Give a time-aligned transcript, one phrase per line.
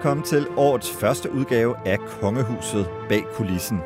[0.00, 3.80] Velkommen til årets første udgave af Kongehuset bag kulissen.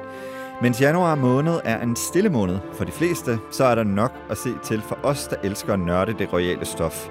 [0.62, 4.38] Mens januar måned er en stille måned for de fleste, så er der nok at
[4.38, 7.08] se til for os, der elsker at nørde det royale stof.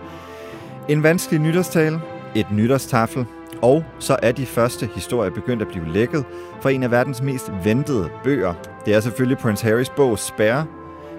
[0.89, 2.01] En vanskelig nytårstale,
[2.35, 3.25] et nytårstafel,
[3.61, 6.25] og så er de første historier begyndt at blive lækket
[6.61, 8.53] fra en af verdens mest ventede bøger.
[8.85, 10.65] Det er selvfølgelig Prince Harrys bog Spærre,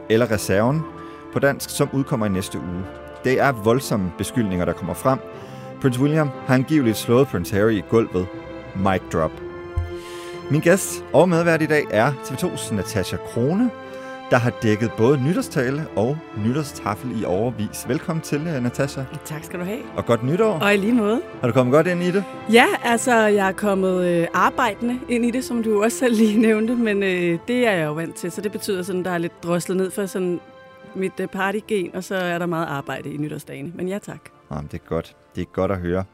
[0.08, 0.82] eller Reserven,
[1.32, 2.84] på dansk, som udkommer i næste uge.
[3.24, 5.18] Det er voldsomme beskyldninger, der kommer frem,
[5.80, 8.26] Prince William har angiveligt slået Prince Harry i gulvet.
[8.76, 9.30] Mic drop.
[10.50, 13.70] Min gæst og medvært i dag er TV2's Natasha Krone,
[14.30, 17.88] der har dækket både nytårstale og nytårstafel i overvis.
[17.88, 19.02] Velkommen til, uh, Natasha.
[19.24, 19.78] Tak skal du have.
[19.96, 20.58] Og godt nytår.
[20.58, 21.20] Og i lige måde.
[21.40, 22.24] Har du kommet godt ind i det?
[22.52, 26.40] Ja, altså jeg er kommet øh, arbejdende ind i det, som du også selv lige
[26.48, 29.18] nævnte, men øh, det er jeg jo vant til, så det betyder sådan, der er
[29.18, 30.40] lidt droslet ned for sådan
[30.94, 33.72] mit øh, partygen, og så er der meget arbejde i nytårsdagen.
[33.76, 34.20] Men ja, tak.
[34.50, 35.16] Jamen, det er godt.
[35.34, 36.04] Det er godt at høre.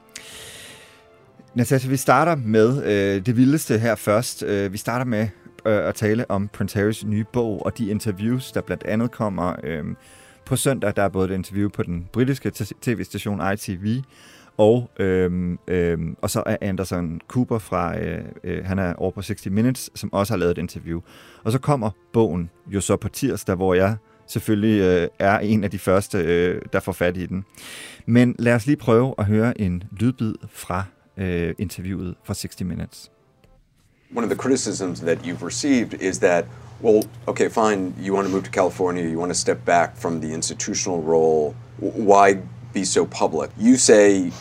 [1.54, 4.42] Natasha, vi starter med øh, det vildeste her først.
[4.42, 5.28] Øh, vi starter med
[5.66, 9.54] øh, at tale om Prince Harrys nye bog og de interviews, der blandt andet kommer
[9.64, 9.84] øh,
[10.46, 10.92] på søndag.
[10.96, 14.02] Der er både et interview på den britiske tv-station ITV,
[14.56, 19.22] og, øh, øh, og så er Anderson Cooper fra, øh, øh, han er over på
[19.22, 21.00] 60 Minutes, som også har lavet et interview.
[21.44, 23.96] Og så kommer bogen jo så på tirsdag, hvor jeg
[24.30, 27.44] selvfølgelig øh, er en af de første, øh, der får fat i den.
[28.06, 30.84] Men lad os lige prøve at høre en lydbid fra
[31.16, 33.10] øh, interviewet fra 60 Minutes.
[34.16, 36.44] One of the criticisms that you've received is that,
[36.82, 40.20] well, okay, fine, you want to move to California, you want to step back from
[40.20, 42.36] the institutional role, why
[42.72, 43.50] be so public?
[43.58, 44.32] You say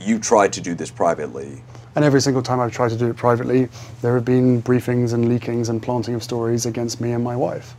[0.00, 1.62] you tried to do this privately.
[1.96, 3.68] And every single time I've tried to do it privately,
[4.02, 7.74] there have been briefings and leakings and planting of stories against me and my wife.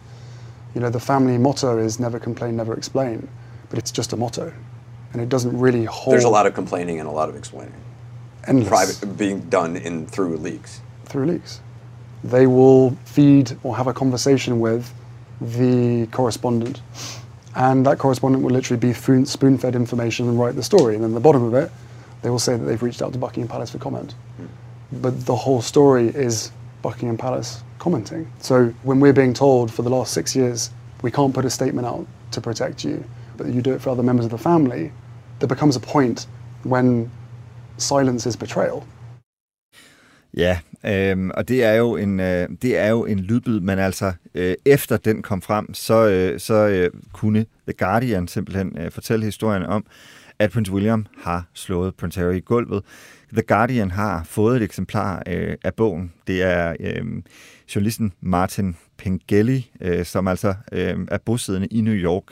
[0.75, 3.28] You know, the family motto is never complain, never explain,
[3.69, 4.53] but it's just a motto.
[5.13, 6.13] And it doesn't really hold.
[6.13, 7.74] There's a lot of complaining and a lot of explaining.
[8.46, 8.69] Endless.
[8.69, 10.81] Private being done in through leaks.
[11.06, 11.62] Through leaks.
[12.24, 14.94] They will feed or have a conversation with
[15.41, 16.81] the correspondent.
[17.56, 20.96] And that correspondent will literally be spoon fed information and write the story.
[20.96, 21.72] And then the bottom of it,
[22.22, 24.13] they will say that they've reached out to Buckingham Palace for comment.
[24.40, 24.47] Mm.
[25.01, 26.51] But the whole story is
[26.81, 28.31] Buckingham Palace commenting.
[28.40, 31.88] So when we're being told for the last six years, we can't put a statement
[31.88, 33.03] out to protect you,
[33.38, 34.91] but you do it for other members of the family,
[35.39, 36.28] there becomes a point
[36.63, 37.09] when
[37.78, 38.84] silence is betrayal.
[40.38, 44.13] Ja, øhm, og det er jo en øh, det er jo en lydbid, men altså
[44.35, 49.25] øh, efter den kom frem, så øh, så øh, kunne The Guardian simpelthen øh, fortælle
[49.25, 49.85] historien om,
[50.39, 52.84] at Prince William har slået Prince Harry i gulvet.
[53.34, 56.13] The Guardian har fået et eksemplar øh, af bogen.
[56.28, 57.06] Det er øh,
[57.75, 62.23] journalisten Martin Pengelly, øh, som altså øh, er bosiddende i New York,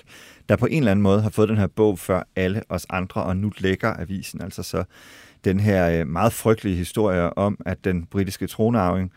[0.50, 3.24] der på en eller anden måde har fået den her bog før alle os andre,
[3.24, 4.84] og nu lægger avisen altså så
[5.44, 9.12] den her øh, meget frygtelige historie om, at den britiske tronarving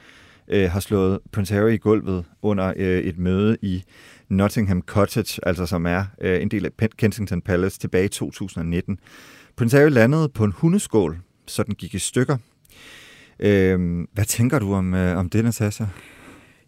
[0.48, 3.84] øh, har slået Prince Harry i gulvet under øh, et møde i
[4.28, 8.98] Nottingham Cottage, altså som er øh, en del af Kensington Palace tilbage i 2019.
[9.56, 11.18] Prince Harry landede på en hundeskål,
[11.50, 12.36] så den gik i stykker.
[13.40, 15.84] Øh, hvad tænker du om, øh, om det, Natasha?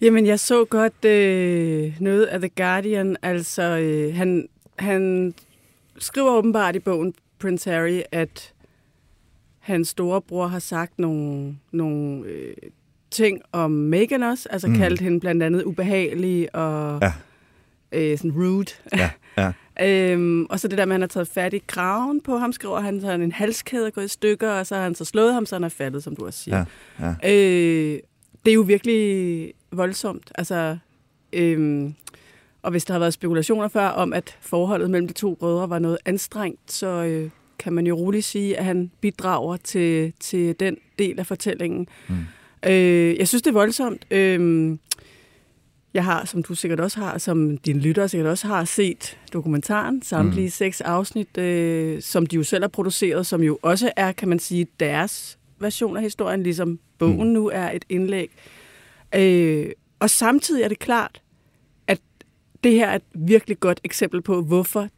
[0.00, 3.16] Jamen, jeg så godt øh, noget af The Guardian.
[3.22, 4.48] Altså, øh, han,
[4.78, 5.34] han
[5.98, 8.53] skriver åbenbart i bogen Prince Harry, at
[9.59, 12.54] hans storebror har sagt nogle, nogle øh,
[13.10, 14.48] ting om Meghan også.
[14.50, 14.75] Altså mm.
[14.75, 17.12] kaldt hende blandt andet ubehagelig og ja.
[17.92, 18.72] Øh, sådan rude.
[18.97, 19.53] Ja, ja.
[19.80, 22.53] Øhm, og så det der med, at han har taget fat i kraven på ham,
[22.53, 25.04] skriver han, så han en halskæde er gået i stykker, og så har han så
[25.04, 26.65] slået ham, så han er faldet, som du også siger.
[27.00, 27.33] Ja, ja.
[27.33, 27.98] Øh,
[28.44, 30.33] det er jo virkelig voldsomt.
[30.34, 30.77] Altså,
[31.33, 31.94] øhm,
[32.62, 35.78] og hvis der har været spekulationer før om, at forholdet mellem de to brødre var
[35.78, 40.77] noget anstrengt, så øh, kan man jo roligt sige, at han bidrager til, til den
[40.98, 41.88] del af fortællingen.
[42.09, 42.15] Mm.
[42.66, 44.06] Øh, jeg synes, det er voldsomt.
[44.10, 44.71] Øh,
[45.94, 50.03] jeg har, som du sikkert også har, som din lytter sikkert også har, set dokumentaren,
[50.03, 50.50] samtlige mm.
[50.50, 54.39] seks afsnit, øh, som de jo selv har produceret, som jo også er, kan man
[54.39, 57.34] sige, deres version af historien, ligesom bogen mm.
[57.34, 58.30] nu er et indlæg.
[59.15, 61.22] Øh, og samtidig er det klart,
[61.86, 62.00] at
[62.65, 64.88] det her er et virkelig godt eksempel på, hvorfor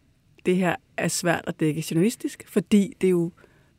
[0.47, 3.31] det her er svært at dække journalistisk, fordi det jo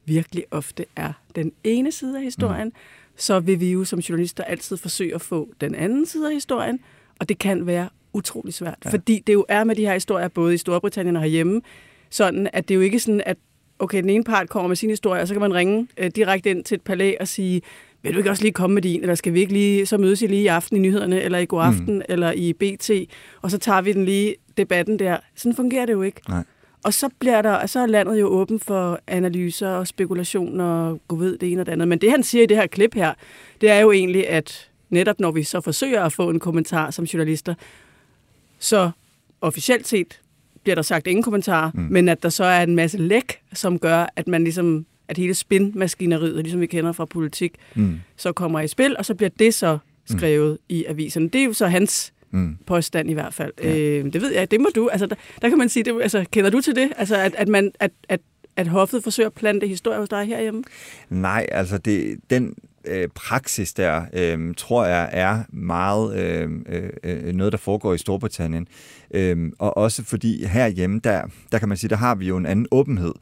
[0.05, 2.73] virkelig ofte er den ene side af historien, mm.
[3.15, 6.79] så vil vi jo som journalister altid forsøge at få den anden side af historien,
[7.19, 8.89] og det kan være utrolig svært, ja.
[8.89, 11.61] fordi det jo er med de her historier, både i Storbritannien og herhjemme,
[12.09, 13.37] sådan at det jo ikke sådan, at
[13.79, 16.49] okay, den ene part kommer med sin historie, og så kan man ringe øh, direkte
[16.49, 17.61] ind til et palæ og sige,
[18.01, 20.21] vil du ikke også lige komme med din, eller skal vi ikke lige, så mødes
[20.21, 21.67] I lige i aften i nyhederne, eller i god mm.
[21.67, 22.01] aften, mm.
[22.09, 22.91] eller i BT,
[23.41, 25.17] og så tager vi den lige debatten der.
[25.35, 26.21] Sådan fungerer det jo ikke.
[26.29, 26.43] Nej.
[26.83, 31.15] Og så, bliver der, så er landet jo åben for analyser og spekulationer og gå
[31.15, 31.87] ved det ene og det andet.
[31.87, 33.13] Men det, han siger i det her klip her,
[33.61, 37.05] det er jo egentlig, at netop når vi så forsøger at få en kommentar som
[37.05, 37.53] journalister,
[38.59, 38.91] så
[39.41, 40.21] officielt set
[40.63, 41.87] bliver der sagt ingen kommentar, mm.
[41.91, 45.33] men at der så er en masse læk, som gør, at man ligesom at hele
[45.33, 47.99] spinmaskineriet, ligesom vi kender fra politik, mm.
[48.17, 50.57] så kommer i spil, og så bliver det så skrevet mm.
[50.69, 51.27] i avisen.
[51.27, 52.57] Det er jo så hans mm.
[52.65, 53.51] påstand i hvert fald.
[53.63, 53.77] Ja.
[53.77, 54.89] Øh, det ved jeg, det må du.
[54.89, 56.91] Altså, der, der kan man sige, det, altså, kender du til det?
[56.97, 58.21] Altså, at, at, man, at, at,
[58.57, 60.63] at hoffet forsøger at plante historie hos dig herhjemme?
[61.09, 62.55] Nej, altså det, den
[62.87, 67.97] øh, praksis der, øh, tror jeg, er meget øh, øh, øh, noget, der foregår i
[67.97, 68.67] Storbritannien.
[69.11, 71.21] Øh, og også fordi herhjemme, der,
[71.51, 73.13] der kan man sige, der har vi jo en anden åbenhed.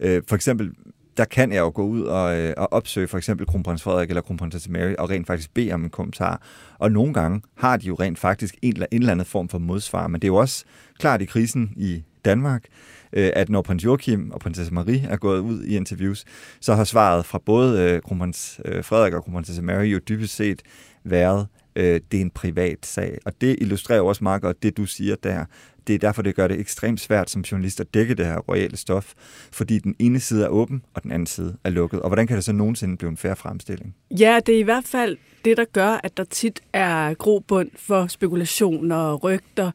[0.00, 0.70] Øh, for eksempel
[1.16, 4.22] der kan jeg jo gå ud og, øh, og opsøge for eksempel kronprins Frederik eller
[4.22, 6.42] kronprinsesse Mary og rent faktisk bede om en kommentar.
[6.78, 10.06] Og nogle gange har de jo rent faktisk en, en eller anden form for modsvar.
[10.06, 10.64] Men det er jo også
[10.98, 12.64] klart i krisen i Danmark,
[13.12, 16.24] øh, at når prins Joachim og prinsesse Marie er gået ud i interviews,
[16.60, 20.62] så har svaret fra både øh, kronprins øh, Frederik og kronprinsesse Mary jo dybest set
[21.04, 21.46] været,
[21.76, 23.18] øh, det er en privat sag.
[23.26, 25.44] Og det illustrerer også meget godt det, du siger der
[25.86, 28.76] det er derfor, det gør det ekstremt svært som journalist at dække det her royale
[28.76, 29.12] stof,
[29.52, 32.00] fordi den ene side er åben, og den anden side er lukket.
[32.00, 33.94] Og hvordan kan det så nogensinde blive en færre fremstilling?
[34.10, 38.06] Ja, det er i hvert fald det, der gør, at der tit er grobund for
[38.06, 39.70] spekulationer og rygter.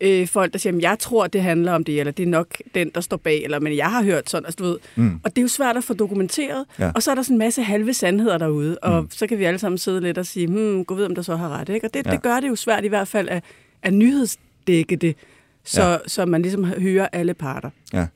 [0.00, 2.46] Øh, folk, der siger, at jeg tror, det handler om det, eller det er nok
[2.74, 4.78] den, der står bag, eller men jeg har hørt sådan, altså, du ved.
[4.96, 5.20] Mm.
[5.24, 6.64] Og det er jo svært at få dokumenteret.
[6.78, 6.90] Ja.
[6.94, 9.10] Og så er der sådan en masse halve sandheder derude, og mm.
[9.10, 11.36] så kan vi alle sammen sidde lidt og sige, hmm, gå ved, om der så
[11.36, 11.68] har ret.
[11.68, 11.86] Ikke?
[11.86, 12.10] Og det, ja.
[12.10, 13.44] det gør det jo svært i hvert fald at,
[13.82, 15.16] at nyhedsdække det
[15.64, 15.98] så, ja.
[16.06, 17.70] så man ligesom hører alle parter.
[17.92, 18.06] Ja,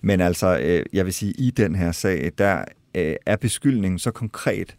[0.00, 2.64] men altså, øh, jeg vil sige, i den her sag, der
[2.94, 4.76] øh, er beskyldningen så konkret,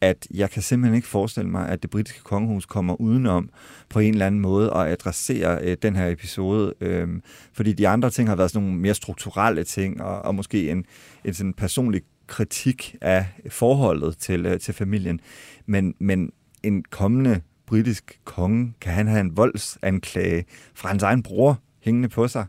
[0.00, 3.50] at jeg kan simpelthen ikke forestille mig, at det britiske kongehus kommer udenom
[3.88, 6.74] på en eller anden måde at adressere øh, den her episode.
[6.80, 7.08] Øh,
[7.52, 10.84] fordi de andre ting har været sådan nogle mere strukturelle ting, og, og måske en,
[11.24, 15.20] en sådan personlig kritik af forholdet til, øh, til familien.
[15.66, 16.32] Men, men
[16.62, 20.44] en kommende britisk konge, kan han have en voldsanklage
[20.74, 22.46] fra hans egen bror hængende på sig?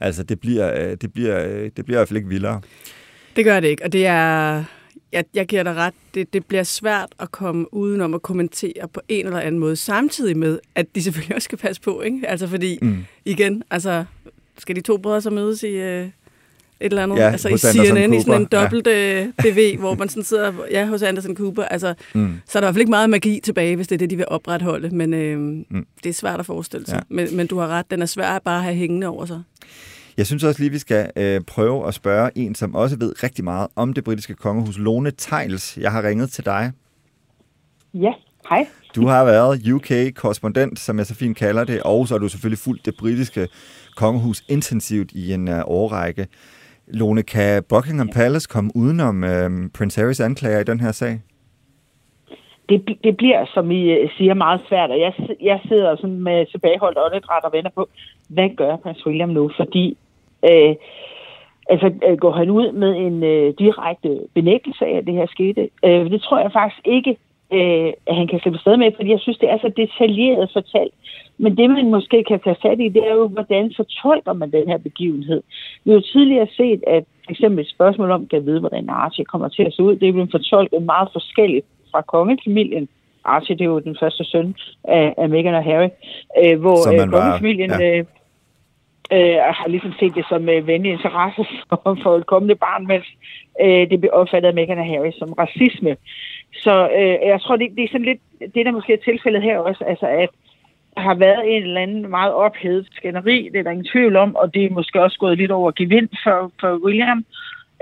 [0.00, 2.60] Altså, det bliver, øh, det bliver, øh, det bliver i hvert fald ikke vildere.
[3.36, 4.64] Det gør det ikke, og det er...
[5.12, 5.94] Jeg, jeg giver dig ret.
[6.14, 10.36] Det, det bliver svært at komme udenom at kommentere på en eller anden måde, samtidig
[10.36, 12.20] med, at de selvfølgelig også skal passe på, ikke?
[12.28, 13.04] Altså, fordi, mm.
[13.24, 14.04] igen, altså,
[14.58, 16.08] skal de to brødre så mødes i, øh,
[16.80, 17.16] et eller andet.
[17.16, 19.26] Ja, altså i CNN i sådan en dobbelt ja.
[19.38, 21.64] BV, øh, hvor man sådan sidder ja, hos Anderson Cooper.
[21.64, 22.40] Altså, mm.
[22.46, 24.16] Så er der i hvert fald ikke meget magi tilbage, hvis det er det, de
[24.16, 24.96] vil opretholde.
[24.96, 25.86] Men øh, mm.
[26.04, 26.94] det er svært at forestille sig.
[27.10, 27.14] Ja.
[27.14, 29.42] Men, men du har ret, den er svær at bare have hængende over sig.
[30.20, 33.44] Jeg synes også lige, vi skal øh, prøve at spørge en, som også ved rigtig
[33.44, 35.78] meget om det britiske kongehus, Lone Tejls.
[35.78, 36.72] Jeg har ringet til dig.
[37.94, 38.12] Ja,
[38.50, 38.66] hej.
[38.94, 42.58] Du har været UK-korrespondent, som jeg så fint kalder det, og så har du selvfølgelig
[42.58, 43.48] fulgt det britiske
[43.96, 46.26] kongehus intensivt i en uh, årrække.
[46.86, 51.20] Lone, kan Buckingham Palace komme udenom øh, Prince Harrys anklager i den her sag?
[52.68, 56.46] Det, det bliver, som I øh, siger, meget svært, og jeg, jeg sidder sådan med
[56.46, 57.88] tilbageholdt åndedræt og venter på,
[58.28, 59.50] hvad gør prins William nu?
[59.56, 59.96] Fordi
[60.48, 60.74] øh,
[61.72, 65.68] altså, øh, går han ud med en øh, direkte benægtelse af, at det her skete?
[65.84, 67.16] Øh, det tror jeg faktisk ikke,
[67.52, 70.94] øh, at han kan slippe sted med, fordi jeg synes, det er så detaljeret fortalt.
[71.38, 74.68] Men det, man måske kan tage fat i, det er jo, hvordan fortolker man den
[74.68, 75.42] her begivenhed.
[75.84, 79.48] Vi har jo tidligere set, at eksempel et spørgsmål om, kan vide, hvordan Archie kommer
[79.48, 82.88] til at se ud, det er blevet fortolket meget forskelligt fra kongefamilien.
[83.24, 84.54] Archie, det er jo den første søn
[84.84, 85.88] af, af Meghan og Harry,
[86.42, 87.98] øh, hvor øh, kongefamilien ja.
[87.98, 88.04] øh,
[89.12, 93.06] øh, har ligesom set det som øh, venlig interesse for, for et kommende barn, mens
[93.62, 95.96] øh, det blev opfattet af Meghan og Harry som racisme.
[96.52, 98.20] Så øh, jeg tror, det, det er sådan lidt,
[98.54, 100.28] det der måske er tilfældet her også, altså at
[100.94, 104.36] der har været en eller anden meget ophedet skænderi, det er der ingen tvivl om,
[104.36, 107.24] og det er måske også gået lidt over gevind for, for William.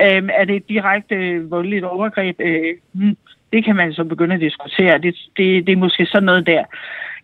[0.02, 1.16] Øhm, er det et direkte
[1.50, 2.40] voldeligt overgreb?
[2.40, 3.16] Øh, hmm,
[3.52, 4.99] det kan man så begynde at diskutere.
[4.99, 6.64] Det, det, det er måske sådan noget der.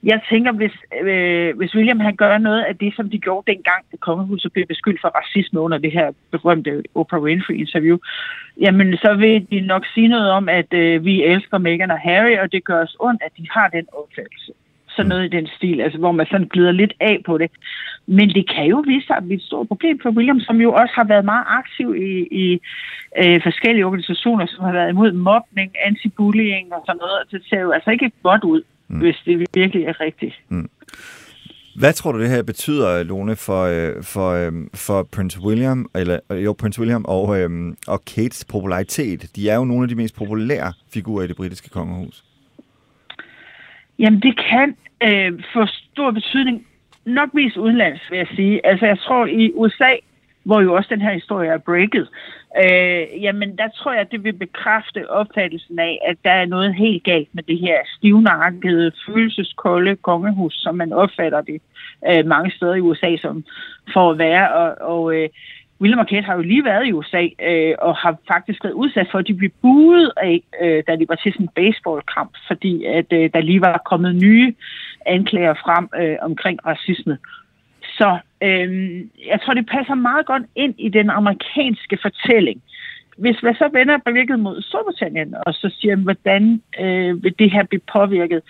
[0.04, 3.82] Jeg tænker, hvis, øh, hvis William han gør noget af det, som de gjorde dengang,
[3.92, 7.98] at kongehuset blev beskyldt for racisme under det her berømte Oprah Winfrey-interview,
[8.60, 12.36] jamen så vil de nok sige noget om, at øh, vi elsker Meghan og Harry,
[12.42, 14.52] og det gør os ondt, at de har den opfattelse.
[14.88, 17.50] sådan noget i den stil, altså hvor man sådan glider lidt af på det.
[18.06, 20.72] Men det kan jo vise sig at blive et stort problem for William, som jo
[20.72, 22.60] også har været meget aktiv i, i
[23.22, 27.18] øh, forskellige organisationer, som har været imod mobning, anti-bullying og sådan noget.
[27.30, 28.62] Det ser jo altså ikke godt ud,
[28.94, 29.00] mm.
[29.00, 30.34] hvis det virkelig er rigtigt.
[30.48, 30.70] Mm.
[31.76, 36.18] Hvad tror du, det her betyder, Lone, for, øh, for, øh, for Prince William, eller
[36.44, 37.50] jo, Prince William og, øh,
[37.86, 39.36] og Kates popularitet?
[39.36, 42.24] De er jo nogle af de mest populære figurer i det britiske kongehus.
[43.98, 46.66] Jamen, det kan øh, få stor betydning.
[47.06, 48.66] Nok mest udenlands, vil jeg sige.
[48.66, 49.92] Altså, jeg tror i USA,
[50.44, 52.08] hvor jo også den her historie er breaket,
[52.64, 56.74] øh, jamen der tror jeg, at det vil bekræfte opfattelsen af, at der er noget
[56.74, 61.62] helt galt med det her stivnakkede, følelseskolde kongehus, som man opfatter det
[62.10, 63.44] øh, mange steder i USA som
[63.92, 64.52] for at være.
[64.52, 65.28] Og, og øh,
[65.80, 69.08] William og Kate har jo lige været i USA, øh, og har faktisk været udsat
[69.10, 72.84] for, at de blev buet af, øh, da de var til sådan en baseballkamp, fordi
[72.84, 74.54] at øh, der lige var kommet nye
[75.06, 77.18] anklager frem øh, omkring racisme.
[77.98, 78.70] Så øh,
[79.26, 82.62] jeg tror, det passer meget godt ind i den amerikanske fortælling.
[83.16, 87.62] Hvis man så vender blikket mod Storbritannien, og så siger, hvordan øh, vil det her
[87.64, 88.42] blive påvirket,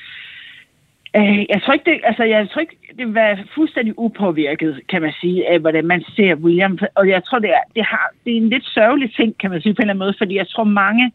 [1.16, 5.02] øh, jeg tror ikke, det, altså, jeg tror ikke, det vil være fuldstændig upåvirket, kan
[5.02, 6.78] man sige, af hvordan man ser William.
[6.94, 9.60] Og jeg tror, det er, det, har, det er en lidt sørgelig ting, kan man
[9.60, 11.12] sige på en eller anden måde, fordi jeg tror, mange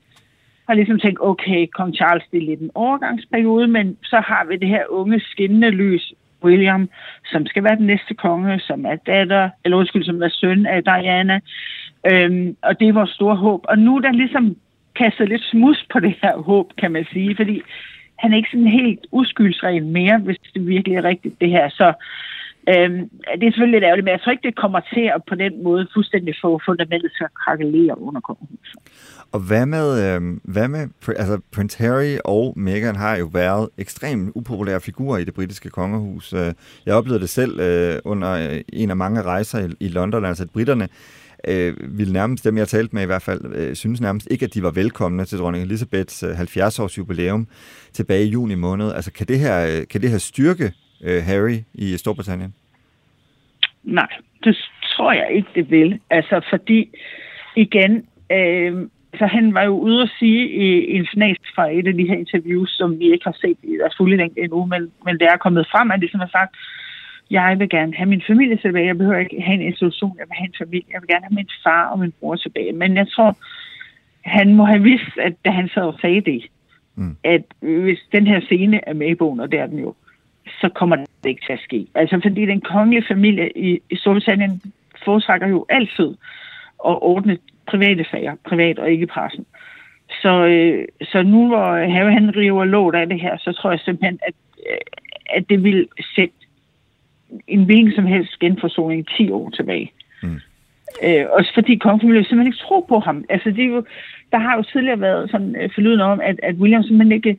[0.68, 4.56] har ligesom tænkt, okay, kong Charles, det er lidt en overgangsperiode, men så har vi
[4.56, 6.90] det her unge skinnende lys William,
[7.26, 10.84] som skal være den næste konge, som er datter, eller undskyld, som er søn af
[10.84, 11.40] Diana.
[12.12, 13.62] Øhm, og det er vores store håb.
[13.64, 14.56] Og nu er der ligesom
[14.96, 17.62] kastet lidt smus på det her håb, kan man sige, fordi
[18.20, 21.70] han er ikke sådan helt uskyldsren mere, hvis det virkelig er rigtigt, det her.
[21.70, 21.94] Så
[22.72, 23.02] øhm,
[23.40, 25.64] det er selvfølgelig lidt ærgerligt, men jeg tror ikke, det kommer til at på den
[25.64, 28.80] måde fuldstændig få fundamentet til at krakkelere under kongehuset.
[29.32, 34.32] Og hvad med, øh, hvad med altså Prince Harry og Meghan har jo været ekstremt
[34.36, 36.34] upopulære figurer i det britiske kongehus.
[36.34, 36.54] Øh,
[36.86, 40.44] jeg oplevede det selv øh, under øh, en af mange rejser i, i London, altså
[40.44, 40.88] at britterne
[41.48, 44.54] øh, ville nærmest, dem jeg talte med i hvert fald, øh, synes nærmest ikke, at
[44.54, 47.48] de var velkomne til dronning Elisabeths øh, 70-års jubilæum
[47.94, 48.94] tilbage i juni måned.
[48.94, 50.74] Altså kan det her, øh, kan det her styrke
[51.04, 52.54] øh, Harry i Storbritannien?
[53.84, 54.10] Nej,
[54.44, 56.00] det tror jeg ikke, det vil.
[56.10, 56.90] Altså fordi,
[57.56, 61.94] igen, øh, så han var jo ude at sige i en snas fra et af
[61.94, 65.20] de her interviews, som vi ikke har set i deres fulde længde endnu, men, men
[65.20, 66.56] det er kommet frem, at det som har sagt,
[67.30, 70.36] jeg vil gerne have min familie tilbage, jeg behøver ikke have en institution, jeg vil
[70.40, 72.74] have en familie, jeg vil gerne have min far og min bror tilbage.
[72.74, 73.38] Men jeg tror,
[74.22, 76.46] han må have vidst, at da han sad og sagde det,
[76.96, 77.18] mm.
[77.24, 79.96] at hvis den her scene er med i bogen, og det er den jo,
[80.62, 81.88] så kommer det ikke til at ske.
[81.96, 84.62] Altså fordi den kongelige familie i, i Storbritannien
[85.06, 86.10] foretrækker jo altid
[86.86, 89.46] at ordne private sager, privat og ikke pressen.
[90.22, 93.80] Så, øh, så nu hvor Harry han river låt af det her, så tror jeg
[93.80, 94.34] simpelthen, at,
[94.70, 94.78] øh,
[95.30, 96.34] at det vil sætte
[97.48, 99.92] en hvilken som helst genforsoning 10 år tilbage.
[100.24, 100.40] Mm.
[101.04, 103.26] Øh, også fordi kongefamilien simpelthen ikke tror på ham.
[103.30, 103.86] Altså, det er jo,
[104.32, 107.38] der har jo tidligere været sådan øh, forlyden om, at, at William simpelthen ikke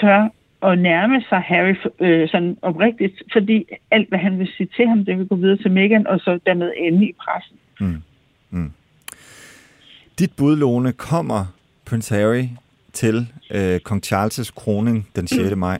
[0.00, 0.28] tør
[0.62, 5.04] at nærme sig Harry øh, sådan oprigtigt, fordi alt, hvad han vil sige til ham,
[5.04, 7.56] det vil gå videre til Meghan, og så dermed ende i pressen.
[7.80, 8.02] Mm.
[8.50, 8.72] Mm.
[10.18, 11.44] Dit bud, Lone, kommer
[11.84, 12.44] Prince Harry
[12.92, 15.50] til øh, kong Charles' kroning den 6.
[15.50, 15.58] Mm.
[15.58, 15.78] maj?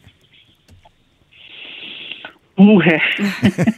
[2.57, 2.99] Uha.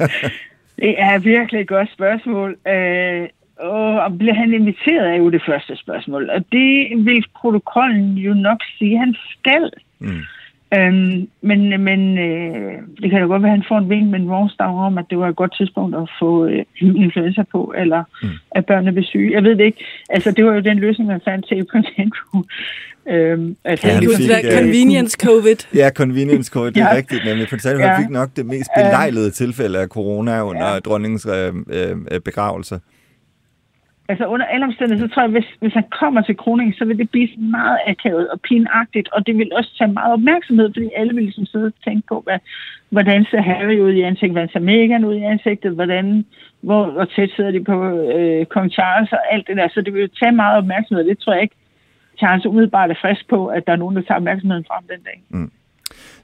[0.82, 2.56] det er virkelig et godt spørgsmål.
[2.68, 6.30] Øh, og bliver han inviteret er jo det første spørgsmål.
[6.30, 9.70] Og det vil protokollen jo nok sige, at han skal.
[9.99, 10.23] Mm.
[10.75, 14.21] Øhm, men men øh, det kan da godt være, at han får en vink med
[14.21, 18.04] en vognstang om, at det var et godt tidspunkt at få øh, influenza på, eller
[18.23, 18.28] mm.
[18.50, 19.33] at børnene vil syge.
[19.33, 19.85] Jeg ved det ikke.
[20.09, 22.42] Altså, det var jo den løsning, man fandt til på Andrew.
[23.09, 25.56] Øhm, altså, ja, han fik, uh, convenience covid.
[25.75, 26.97] Ja, convenience covid, det er ja.
[26.97, 27.25] rigtigt.
[27.25, 27.87] Nemlig, for ja.
[27.87, 30.78] han fik nok det mest belejlede tilfælde af corona under ja.
[30.78, 32.80] dronningens øh, øh, begravelse
[34.08, 36.99] altså under alle omstændigheder, så tror jeg, hvis, hvis han kommer til kroningen, så vil
[36.99, 41.14] det blive meget akavet og pinagtigt, og det vil også tage meget opmærksomhed, fordi alle
[41.14, 42.38] vil ligesom sidde og tænke på, hvad,
[42.88, 46.26] hvordan ser Harry ud i ansigtet, hvordan ser Meghan ud i ansigtet, hvordan,
[46.61, 47.76] hvor, hvor tæt sidder de på
[48.16, 51.32] øh, kong Charles og alt det der, så det vil tage meget opmærksomhed, det tror
[51.32, 51.56] jeg ikke,
[52.18, 55.23] Charles umiddelbart er frisk på, at der er nogen, der tager opmærksomheden frem den dag.
[55.28, 55.50] Mm.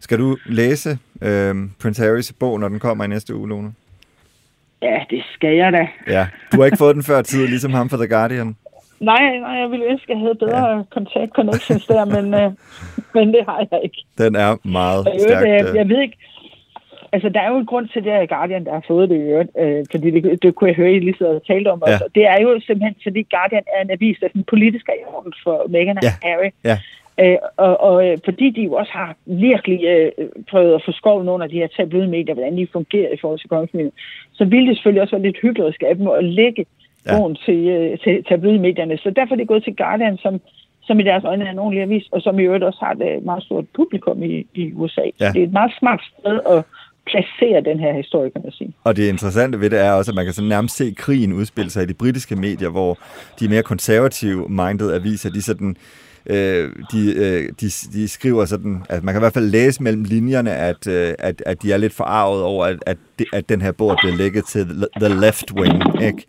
[0.01, 0.91] Skal du læse
[1.23, 3.73] øh, Prince Harrys bog, når den kommer i næste uge, Lone?
[4.83, 5.89] Ja, det skal jeg da.
[6.07, 8.57] Ja, du har ikke fået den før tid, ligesom ham for The Guardian?
[9.01, 10.83] Nej, nej, jeg ville ønske, at jeg havde bedre ja.
[10.91, 12.51] kontakt connections der, men, øh,
[13.15, 14.01] men det har jeg ikke.
[14.19, 15.49] Den er meget jeg stærkt.
[15.49, 15.77] Jeg, øh.
[15.77, 16.17] jeg ved ikke,
[17.13, 19.29] altså der er jo en grund til det, at Guardian der har fået det i
[19.33, 21.83] øvrigt, øh, fordi det, det kunne jeg høre, I lige så talte om.
[21.87, 21.93] Ja.
[21.93, 22.05] Også.
[22.15, 25.97] Det er jo simpelthen, fordi Guardian er en avis, der er politisk er for Meghan
[25.97, 26.15] og ja.
[26.23, 26.51] Harry.
[26.65, 26.79] Ja.
[27.23, 31.29] Øh, og, og øh, fordi de jo også har virkelig øh, prøvet at få skoven
[31.29, 33.93] under de her tabloidmedier, hvordan de fungerer i forhold til kongefamilien,
[34.33, 36.67] så ville det selvfølgelig også være lidt hyggeligt at skabe dem at lægge
[37.07, 37.35] ja.
[37.47, 38.99] til, øh, til tabloidmedierne.
[38.99, 40.41] Så derfor er det gået til Guardian, som,
[40.83, 43.25] som i deres øjne er en ordentlig avis, og som i øvrigt også har et
[43.25, 45.07] meget stort publikum i, i USA.
[45.21, 45.29] Ja.
[45.33, 46.65] Det er et meget smart sted at
[47.07, 48.73] placere den her historie, kan man sige.
[48.85, 51.71] Og det interessante ved det er også, at man kan sådan nærmest se krigen udspille
[51.71, 52.99] sig i de britiske medier, hvor
[53.41, 55.77] de mere konservative minded aviser, de sådan
[56.27, 60.05] øh, de, øh, de, de skriver sådan, at man kan i hvert fald læse mellem
[60.05, 63.61] linjerne, at, øh, at, at de er lidt forarvet over, at, at, det, at den
[63.61, 64.67] her bog bliver lægget til
[65.01, 66.27] the left wing, ikke?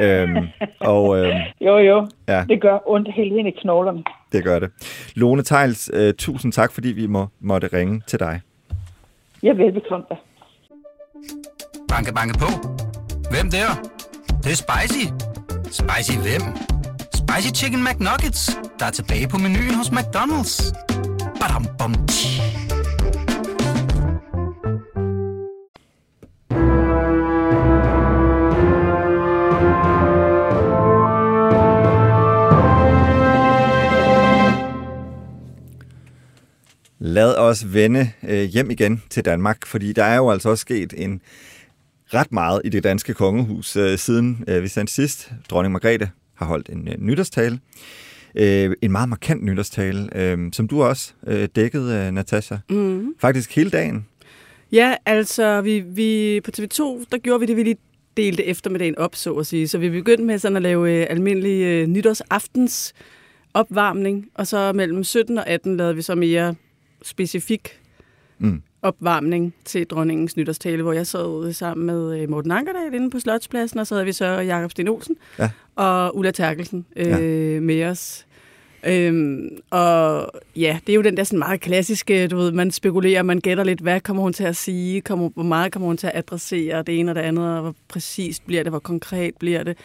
[0.00, 0.36] Øhm,
[0.80, 2.06] og, øhm, jo, jo.
[2.28, 2.44] Ja.
[2.48, 4.02] Det gør ondt helt ind i knoglerne.
[4.32, 4.70] Det gør det.
[5.14, 8.40] Lone Tejls, øh, tusind tak, fordi vi må, måtte ringe til dig.
[9.42, 10.14] Ja, velbekomme da.
[11.88, 12.68] Banke, banke på.
[13.30, 13.68] Hvem der?
[14.26, 15.06] Det, det er spicy.
[15.64, 16.73] Spicy hvem?
[17.24, 20.72] Spicy Chicken McNuggets, der er tilbage på menuen hos McDonald's.
[21.40, 22.40] Badum, bom, tji.
[36.98, 40.94] lad os vende øh, hjem igen til Danmark, fordi der er jo altså også sket
[40.96, 41.20] en
[42.14, 45.32] ret meget i det danske kongehus øh, siden øh, vi sendte sidst.
[45.50, 47.60] Dronning Margrethe har holdt en øh, nytårstale.
[48.34, 52.56] Øh, en meget markant nytårstale, øh, som du også øh, dækkede, øh, Natasha.
[52.70, 53.14] Mm.
[53.18, 54.06] Faktisk hele dagen.
[54.72, 57.76] Ja, altså vi, vi på TV2, der gjorde vi det, vi lige
[58.16, 59.68] delte eftermiddagen op, så at sige.
[59.68, 62.94] Så vi begyndte med sådan at lave øh, almindelig øh, nytårsaftens
[63.54, 66.54] opvarmning, og så mellem 17 og 18 lavede vi så mere
[67.02, 67.80] specifik
[68.44, 68.62] mm.
[68.82, 73.80] opvarmning til dronningens nytårstale, hvor jeg sad sammen med øh, Morten Ankerdal inde på Slotspladsen,
[73.80, 75.50] og så havde vi så Jakob Sten Olsen ja.
[75.76, 77.60] og Ulla Terkelsen øh, ja.
[77.60, 78.26] med os.
[78.86, 83.22] Øhm, og ja, det er jo den der sådan meget klassiske, du ved, man spekulerer,
[83.22, 86.06] man gætter lidt, hvad kommer hun til at sige, kommer, hvor meget kommer hun til
[86.06, 89.62] at adressere det ene og det andet, og hvor præcist bliver det, hvor konkret bliver
[89.62, 89.78] det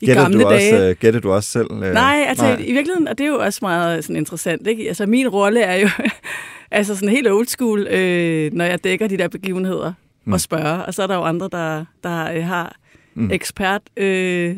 [0.00, 0.74] i gætter gamle du dage.
[0.74, 1.72] Også, uh, gætter du også selv?
[1.72, 2.54] Uh, nej, altså nej.
[2.54, 4.88] i virkeligheden, og det er jo også meget sådan, interessant, ikke?
[4.88, 5.88] Altså min rolle er jo
[6.70, 9.92] altså sådan helt old school, øh, når jeg dækker de der begivenheder
[10.24, 10.32] mm.
[10.32, 12.76] og spørger, og så er der jo andre, der, der øh, har
[13.14, 13.30] mm.
[13.30, 14.56] ekspert øh,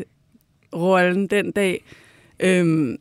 [1.30, 1.84] den dag.
[2.40, 2.96] Øhm,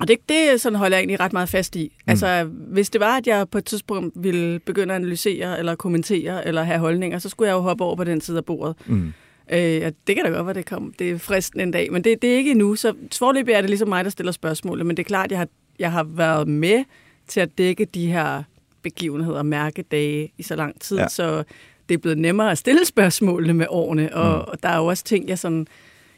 [0.00, 1.92] og det, det sådan holder jeg egentlig ret meget fast i.
[2.06, 2.10] Mm.
[2.10, 6.48] Altså, hvis det var, at jeg på et tidspunkt ville begynde at analysere, eller kommentere,
[6.48, 8.76] eller have holdninger, så skulle jeg jo hoppe over på den side af bordet.
[8.86, 9.12] Mm.
[9.52, 10.94] Øh, ja, det kan da godt være, det kom.
[10.98, 12.74] Det er fristen en dag, men det, det er ikke endnu.
[12.74, 14.84] Så forløbig er det ligesom mig, der stiller spørgsmål.
[14.84, 16.84] Men det er klart, at jeg har, jeg har været med
[17.28, 18.42] til at dække de her
[18.82, 21.08] begivenheder, mærkedage i så lang tid, ja.
[21.08, 21.44] så
[21.88, 24.44] det er blevet nemmere at stille spørgsmålene med årene, og, mm.
[24.48, 25.66] og der er jo også ting, jeg sådan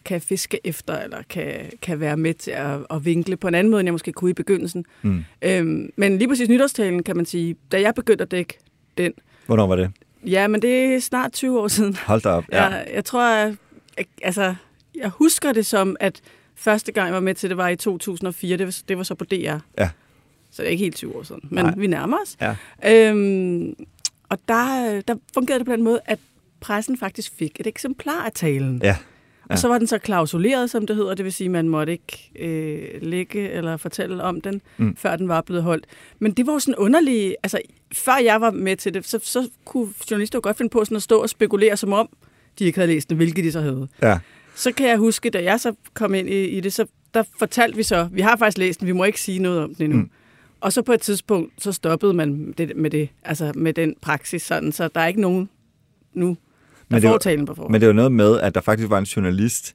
[0.05, 3.71] kan fiske efter, eller kan, kan være med til at, at vinkle på en anden
[3.71, 4.85] måde, end jeg måske kunne i begyndelsen.
[5.03, 5.25] Mm.
[5.43, 8.59] Øhm, men lige præcis nytårstalen, kan man sige, da jeg begyndte at dække
[8.99, 9.13] den...
[9.47, 9.91] Hvornår var det?
[10.27, 11.97] Ja, men det er snart 20 år siden.
[11.97, 12.65] Hold da op, ja.
[12.65, 13.57] Jeg, jeg tror, jeg,
[14.23, 14.55] altså,
[14.95, 16.21] jeg husker det som, at
[16.55, 18.57] første gang jeg var med til det, var i 2004.
[18.57, 19.35] Det var, det var så på DR.
[19.79, 19.91] Ja.
[20.51, 21.75] Så det er ikke helt 20 år siden, men Nej.
[21.77, 22.37] vi nærmer os.
[22.41, 22.57] Ja.
[23.11, 23.75] Øhm,
[24.29, 26.19] og der, der fungerede det på den måde, at
[26.61, 28.81] pressen faktisk fik et eksemplar af talen.
[28.83, 28.97] Ja.
[29.49, 31.93] Og så var den så klausuleret, som det hedder, det vil sige, at man måtte
[31.93, 34.97] ikke øh, lægge eller fortælle om den, mm.
[34.97, 35.87] før den var blevet holdt.
[36.19, 37.61] Men det var jo sådan underligt, altså
[37.93, 40.97] før jeg var med til det, så, så kunne journalister jo godt finde på sådan
[40.97, 42.09] at stå og spekulere, som om
[42.59, 43.89] de ikke havde læst den, hvilket de så havde.
[44.03, 44.19] Ja.
[44.55, 47.77] Så kan jeg huske, da jeg så kom ind i, i det, så der fortalte
[47.77, 49.99] vi så, vi har faktisk læst den, vi må ikke sige noget om den endnu.
[49.99, 50.11] Mm.
[50.61, 54.43] Og så på et tidspunkt, så stoppede man det, med det, altså med den praksis
[54.43, 55.49] sådan, så der er ikke nogen
[56.15, 56.37] nu,
[56.93, 57.73] men får talen på forhånd.
[57.73, 59.75] Men det er jo noget med, at der faktisk var en journalist,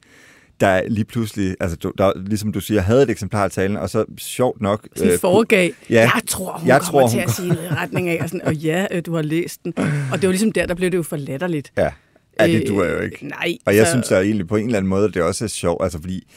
[0.60, 4.06] der lige pludselig, altså der, ligesom du siger, havde et eksemplar af talen, og så
[4.18, 4.88] sjovt nok...
[4.96, 8.10] Sådan øh, foregav, ja, jeg tror, hun jeg kommer tror, til at sige i retning
[8.10, 9.74] af, og, sådan, og ja, øh, du har læst den.
[10.12, 11.72] Og det var ligesom der, der blev det jo for latterligt.
[11.78, 11.90] Ja,
[12.40, 13.18] ja det duer jo ikke.
[13.22, 13.58] Øh, nej.
[13.66, 13.92] Og jeg så...
[13.92, 16.28] synes da egentlig på en eller anden måde, det også er sjovt, altså fordi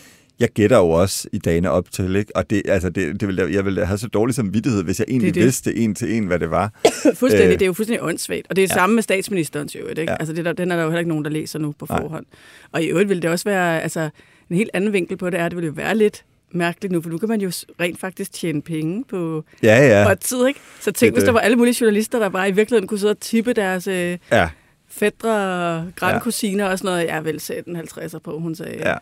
[0.41, 2.37] jeg gætter jo også i dagene op til, ikke?
[2.37, 5.29] og det, altså det, det ville, jeg ville have så dårlig samvittighed, hvis jeg egentlig
[5.29, 5.45] det, det.
[5.45, 6.73] vidste en til en, hvad det var.
[7.15, 8.81] fuldstændig, øh, det er jo fuldstændig åndssvagt, og det er det ja.
[8.81, 10.03] samme med statsministerens jo, ikke?
[10.03, 10.17] Ja.
[10.21, 12.27] Altså det der, den er der jo heller ikke nogen, der læser nu på forhånd.
[12.33, 12.39] Nej.
[12.73, 14.11] Og i øvrigt ville det også være, altså
[14.51, 17.11] en helt anden vinkel på det er, det ville jo være lidt mærkeligt nu, for
[17.11, 20.15] nu kan man jo rent faktisk tjene penge på, ja, ja.
[20.15, 20.61] tid, ikke?
[20.81, 23.11] Så tænk, det, hvis der var alle mulige journalister, der bare i virkeligheden kunne sidde
[23.11, 23.87] og tippe deres...
[23.87, 24.49] Øh, ja
[24.91, 26.71] fædre, grandkusiner ja.
[26.71, 27.07] og sådan noget.
[27.07, 28.89] Jeg vil sætte en 50'er på, hun sagde.
[28.89, 28.95] Ja.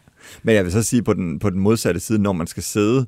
[0.42, 3.07] Men jeg vil så sige, på den, på den modsatte side, når man skal sidde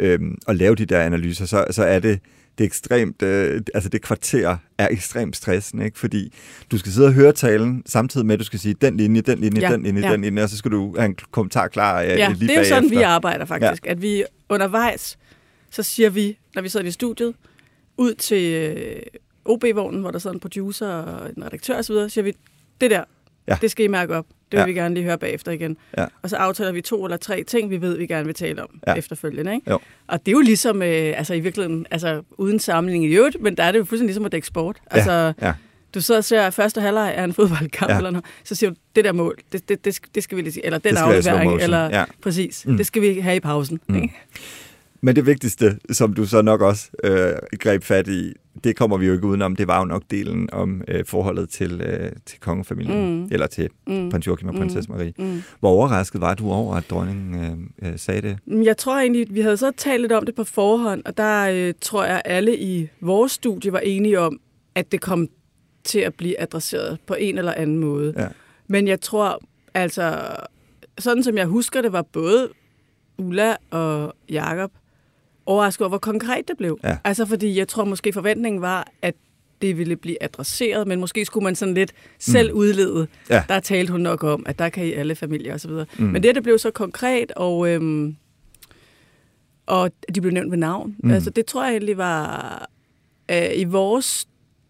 [0.00, 2.20] øhm, og lave de der analyser, så, så er det,
[2.58, 5.98] det er ekstremt, øh, altså det kvarter er ekstremt stressende, ikke?
[5.98, 6.32] fordi
[6.70, 9.38] du skal sidde og høre talen, samtidig med, at du skal sige den linje, den
[9.38, 10.12] linje, ja, den linje, ja.
[10.12, 12.60] den linje, og så skal du have en kommentar klar øh, ja, lige det er
[12.60, 13.90] jo sådan, vi arbejder faktisk, ja.
[13.90, 15.18] at vi undervejs
[15.70, 17.34] så siger vi, når vi sidder i studiet,
[17.96, 19.02] ud til øh,
[19.48, 22.32] OB-vognen, hvor der sidder en producer og en redaktør osv., siger vi,
[22.80, 23.04] det der,
[23.48, 23.58] ja.
[23.60, 24.26] det skal I mærke op.
[24.52, 24.66] Det vil ja.
[24.66, 25.76] vi gerne lige høre bagefter igen.
[25.98, 26.06] Ja.
[26.22, 28.80] Og så aftaler vi to eller tre ting, vi ved, vi gerne vil tale om
[28.86, 28.94] ja.
[28.94, 29.54] efterfølgende.
[29.54, 29.70] Ikke?
[29.70, 29.78] Jo.
[30.06, 33.56] Og det er jo ligesom, øh, altså i virkeligheden, altså uden sammenligning i øvrigt, men
[33.56, 34.76] der er det jo fuldstændig ligesom at dække sport.
[34.90, 35.32] Altså, ja.
[35.46, 35.52] Ja.
[35.94, 37.96] Du sidder og ser første halvleg af en fodboldkamp ja.
[37.96, 40.52] eller noget, så siger du, det der mål, det, det, det, det skal vi lige
[40.52, 42.04] sige, eller den afværing, eller ja.
[42.22, 42.76] præcis, mm.
[42.76, 43.80] det skal vi have i pausen.
[43.88, 43.94] Mm.
[43.94, 44.14] Ikke?
[45.06, 48.32] Men det vigtigste, som du så nok også øh, greb fat i,
[48.64, 51.80] det kommer vi jo ikke udenom, det var jo nok delen om øh, forholdet til,
[51.80, 53.28] øh, til kongefamilien, mm.
[53.32, 54.10] eller til mm.
[54.10, 54.60] prins Joachim og mm.
[54.60, 55.12] prinsesse Marie.
[55.18, 55.42] Mm.
[55.60, 58.38] Hvor overrasket var du over, at dronningen øh, øh, sagde det?
[58.46, 61.48] Mm, jeg tror egentlig, vi havde så talt lidt om det på forhånd, og der
[61.52, 64.40] øh, tror jeg, alle i vores studie var enige om,
[64.74, 65.28] at det kom
[65.84, 68.14] til at blive adresseret på en eller anden måde.
[68.16, 68.28] Ja.
[68.66, 69.40] Men jeg tror,
[69.74, 70.36] altså,
[70.98, 72.48] sådan som jeg husker det, var både
[73.18, 74.70] Ulla og Jakob
[75.46, 76.78] overrasket over, hvor konkret det blev.
[76.84, 76.96] Ja.
[77.04, 79.14] Altså, fordi jeg tror måske forventningen var, at
[79.62, 82.58] det ville blive adresseret, men måske skulle man sådan lidt selv mm.
[82.58, 83.06] udlede.
[83.30, 83.44] Ja.
[83.48, 85.70] Der talte hun nok om, at der kan i alle familier osv.
[85.70, 86.04] Mm.
[86.04, 88.16] Men det, det blev så konkret, og, øhm,
[89.66, 90.96] og de blev nævnt ved navn.
[90.98, 91.10] Mm.
[91.10, 92.68] Altså, det tror jeg egentlig var
[93.30, 94.28] øh, i vores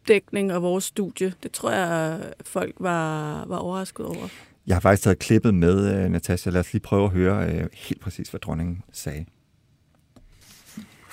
[0.09, 1.33] dækning og vores studie.
[1.43, 4.29] Det tror jeg, folk var, var overrasket over.
[4.67, 6.51] Jeg har faktisk taget klippet med, uh, Natasha.
[6.51, 9.25] Lad os lige prøve at høre uh, helt præcis, hvad dronningen sagde.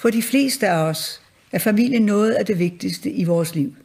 [0.03, 3.75] For de fleste af os er familien noget af det vigtigste i vores liv.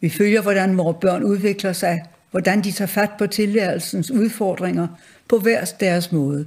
[0.00, 4.88] Vi følger, hvordan vores børn udvikler sig, hvordan de tager fat på tilværelsens udfordringer
[5.28, 6.46] på hver deres måde.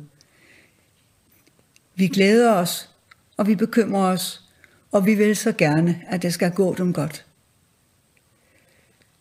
[1.96, 2.90] Vi glæder os,
[3.38, 4.44] og vi bekymrer os,
[4.92, 7.26] og vi vil så gerne, at det skal gå dem godt.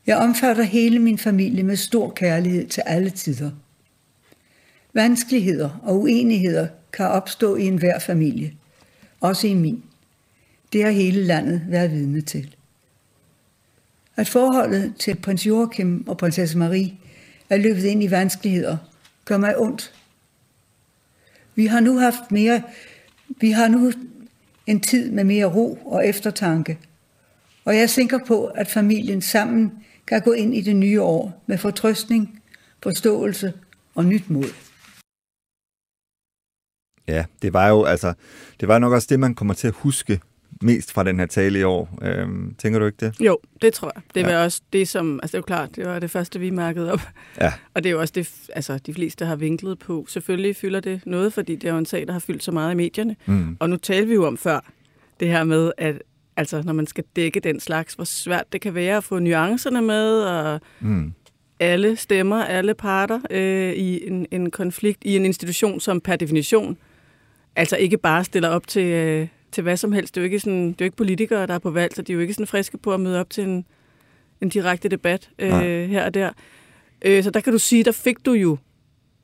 [0.06, 3.50] Jeg omfatter hele min familie med stor kærlighed til alle tider.
[4.92, 8.54] Vanskeligheder og uenigheder kan opstå i enhver familie–
[9.24, 9.82] også i min.
[10.72, 12.54] Det har hele landet været vidne til.
[14.16, 16.94] At forholdet til prins Joachim og prinsesse Marie
[17.50, 18.76] er løbet ind i vanskeligheder,
[19.24, 19.94] gør mig ondt.
[21.54, 22.62] Vi har nu haft mere,
[23.40, 23.92] vi har nu
[24.66, 26.78] en tid med mere ro og eftertanke,
[27.64, 29.72] og jeg er sikker på, at familien sammen
[30.06, 32.42] kan gå ind i det nye år med fortrøstning,
[32.82, 33.52] forståelse
[33.94, 34.63] og nyt mod.
[37.08, 38.14] Ja, det var jo altså,
[38.60, 40.20] det var nok også det, man kommer til at huske
[40.62, 41.98] mest fra den her tale i år.
[42.02, 43.20] Øhm, tænker du ikke det?
[43.20, 44.02] Jo, det tror jeg.
[44.14, 44.36] Det ja.
[44.36, 46.92] var også det, som, altså det er jo klart, det var det første, vi mærkede
[46.92, 47.00] op.
[47.40, 47.52] Ja.
[47.74, 50.06] Og det er jo også det, altså de fleste har vinklet på.
[50.08, 52.72] Selvfølgelig fylder det noget, fordi det er jo en sag, der har fyldt så meget
[52.72, 53.16] i medierne.
[53.26, 53.56] Mm.
[53.60, 54.60] Og nu talte vi jo om før,
[55.20, 56.02] det her med, at
[56.36, 59.82] altså, når man skal dække den slags, hvor svært det kan være at få nuancerne
[59.82, 61.12] med, og mm.
[61.60, 66.76] alle stemmer, alle parter øh, i en, en konflikt, i en institution, som per definition
[67.56, 70.14] altså ikke bare stiller op til, øh, til hvad som helst.
[70.14, 72.02] Det er jo ikke, sådan, det er jo ikke politikere, der er på valg, så
[72.02, 73.64] de er jo ikke sådan friske på at møde op til en,
[74.40, 75.50] en direkte debat øh,
[75.88, 76.30] her og der.
[77.04, 78.58] Øh, så der kan du sige, der fik du jo,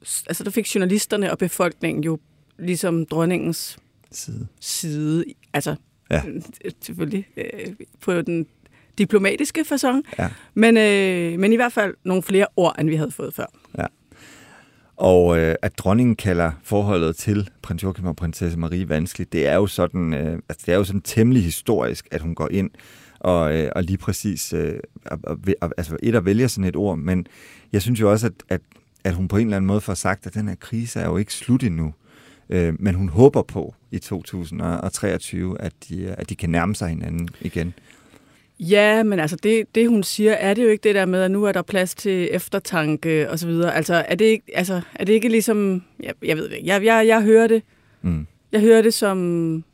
[0.00, 2.18] altså der fik journalisterne og befolkningen jo
[2.58, 3.78] ligesom dronningens
[4.10, 4.46] side.
[4.60, 5.74] side altså
[6.10, 6.22] ja.
[6.80, 8.46] selvfølgelig øh, på den
[8.98, 10.28] diplomatiske façon, ja.
[10.54, 13.46] men, øh, men i hvert fald nogle flere ord, end vi havde fået før.
[13.78, 13.86] Ja.
[15.00, 19.54] Og øh, at dronningen kalder forholdet til prins Joachim og prinsesse Marie vanskeligt, det er
[19.54, 22.70] jo sådan, øh, altså, det er jo sådan temmelig historisk, at hun går ind
[23.20, 24.74] og, øh, og lige præcis øh,
[25.76, 27.26] altså et og vælger sådan et ord, men
[27.72, 28.60] jeg synes jo også, at, at,
[29.04, 31.16] at hun på en eller anden måde får sagt, at den her krise er jo
[31.16, 31.94] ikke slut endnu.
[32.50, 37.28] Øh, men hun håber på i 2023, at de, at de kan nærme sig hinanden
[37.40, 37.74] igen.
[38.60, 41.30] Ja, men altså det, det, hun siger, er det jo ikke det der med, at
[41.30, 43.74] nu er der plads til eftertanke og så videre.
[43.74, 47.06] Altså er det ikke, altså, er det ikke ligesom, jeg, jeg ved ikke, jeg, jeg,
[47.06, 47.62] jeg hører det,
[48.02, 48.26] mm.
[48.52, 49.64] jeg hører det som,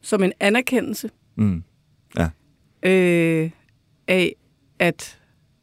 [0.00, 1.62] som en anerkendelse mm.
[2.16, 2.28] ja.
[2.82, 3.50] øh,
[4.08, 4.34] af,
[4.78, 5.18] at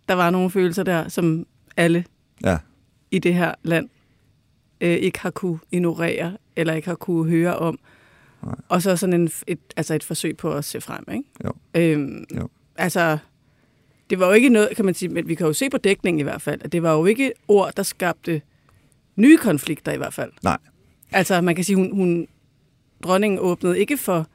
[0.07, 1.45] der var nogle følelser der, som
[1.77, 2.05] alle
[2.43, 2.57] ja.
[3.11, 3.89] i det her land
[4.81, 7.79] øh, ikke har kunne ignorere, eller ikke har kunne høre om.
[8.43, 8.55] Nej.
[8.69, 11.23] Og så sådan en, et, altså et forsøg på at se frem, ikke?
[11.43, 11.53] Jo.
[11.75, 12.49] Øhm, jo.
[12.75, 13.17] Altså,
[14.09, 16.19] det var jo ikke noget, kan man sige, men vi kan jo se på dækningen
[16.19, 18.41] i hvert fald, at det var jo ikke ord, der skabte
[19.15, 20.31] nye konflikter i hvert fald.
[20.43, 20.57] Nej.
[21.11, 22.27] Altså, man kan sige, hun, hun
[23.03, 24.27] dronningen åbnede ikke for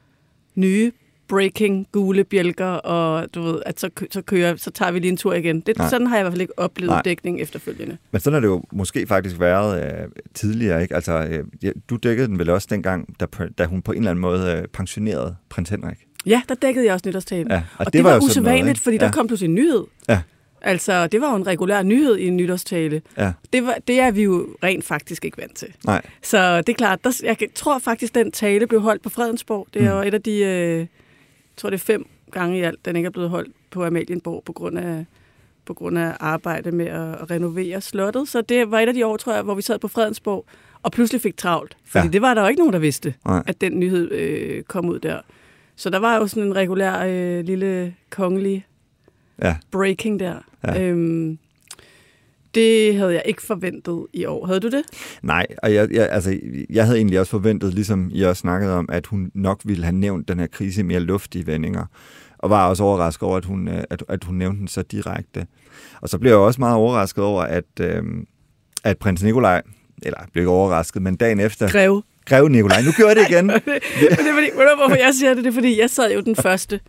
[0.55, 0.91] nye
[1.27, 5.17] breaking gule bjælker, og du ved, at så, så, kører, så tager vi lige en
[5.17, 5.59] tur igen.
[5.59, 7.01] Det, sådan har jeg i hvert fald ikke oplevet Nej.
[7.01, 7.97] dækning efterfølgende.
[8.11, 10.81] Men sådan har det jo måske faktisk været øh, tidligere.
[10.81, 10.95] Ikke?
[10.95, 13.25] Altså, øh, du dækkede den vel også dengang, da,
[13.57, 15.97] da hun på en eller anden måde øh, pensionerede prins Henrik?
[16.25, 17.47] Ja, der dækkede jeg også nytårstalen.
[17.51, 19.05] Ja, og, og det, det var, var usædvanligt, fordi ja.
[19.05, 19.83] der kom pludselig en nyhed.
[20.09, 20.21] Ja.
[20.61, 23.01] Altså, det var jo en regulær nyhed i en nytårstale.
[23.17, 23.31] Ja.
[23.53, 25.67] Det, var, det er vi jo rent faktisk ikke vant til.
[25.85, 26.01] Nej.
[26.23, 29.67] Så det er klart, der, jeg tror faktisk, den tale blev holdt på Fredensborg.
[29.73, 29.97] Det er mm.
[29.97, 30.85] jo et af de, øh,
[31.57, 34.53] tror det er fem gange i alt, den ikke er blevet holdt på Amalienborg på
[34.53, 35.05] grund af,
[35.65, 38.27] på grund af arbejde med at renovere slottet.
[38.27, 40.45] Så det var et af de år, tror jeg, hvor vi sad på Fredensborg
[40.83, 41.77] og pludselig fik travlt.
[41.85, 42.11] Fordi Ja.
[42.11, 43.43] det var der jo ikke nogen, der vidste, Nej.
[43.47, 45.19] at den nyhed øh, kom ud der.
[45.75, 48.65] Så der var jo sådan en regulær øh, lille kongelig
[49.41, 49.55] Ja.
[49.71, 50.35] breaking der.
[50.67, 50.81] Ja.
[50.83, 51.37] Øhm,
[52.55, 54.45] det havde jeg ikke forventet i år.
[54.45, 54.83] Havde du det?
[55.21, 56.39] Nej, og jeg, jeg, altså,
[56.69, 59.95] jeg havde egentlig også forventet, ligesom I også snakkede om, at hun nok ville have
[59.95, 61.85] nævnt den her krise i mere luftige vendinger.
[62.37, 65.47] Og var også overrasket over, at hun, øh, at, at hun nævnte den så direkte.
[66.01, 68.03] Og så blev jeg også meget overrasket over, at, øh,
[68.83, 69.61] at prins Nikolaj,
[70.03, 71.69] eller jeg blev ikke overrasket, men dagen efter...
[71.71, 72.03] Greve.
[72.25, 72.81] Greve Nikolaj.
[72.81, 73.45] Nu gjorde jeg det igen.
[73.47, 75.43] Men det er fordi, hvorfor jeg siger det?
[75.43, 76.81] Det er fordi, jeg sad jo den 1.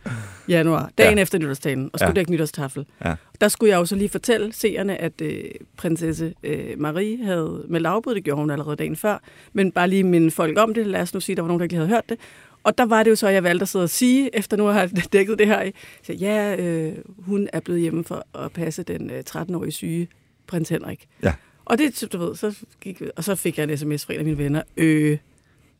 [0.49, 1.23] januar, dagen Ja.
[1.23, 2.15] efter nytårstalen, og skulle Ja.
[2.15, 2.87] dække nytårstafel.
[3.05, 3.15] Ja.
[3.41, 5.45] Der skulle jeg jo så lige fortælle seerne, at øh,
[5.77, 9.19] prinsesse øh, Marie havde med afbud, det gjorde hun allerede dagen før,
[9.53, 10.87] men bare lige minde folk om det.
[10.87, 12.19] Lad os nu sige, der var nogen, der ikke havde hørt det.
[12.65, 14.69] Og der var det jo så, at jeg valgte at sidde og sige, efter nu
[14.69, 18.53] at have dækket det her, i, så ja, øh, hun er blevet hjemme for at
[18.53, 20.09] passe den øh, 13-årige syge
[20.47, 21.07] prins Henrik.
[21.23, 21.33] Ja.
[21.65, 24.25] Og det, du ved, så gik, og så fik jeg en sms fra en af
[24.25, 24.63] mine venner.
[24.77, 25.19] Øh,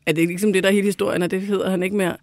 [0.05, 2.17] er det ikke ligesom det, der er hele historien, og det hedder han ikke mere?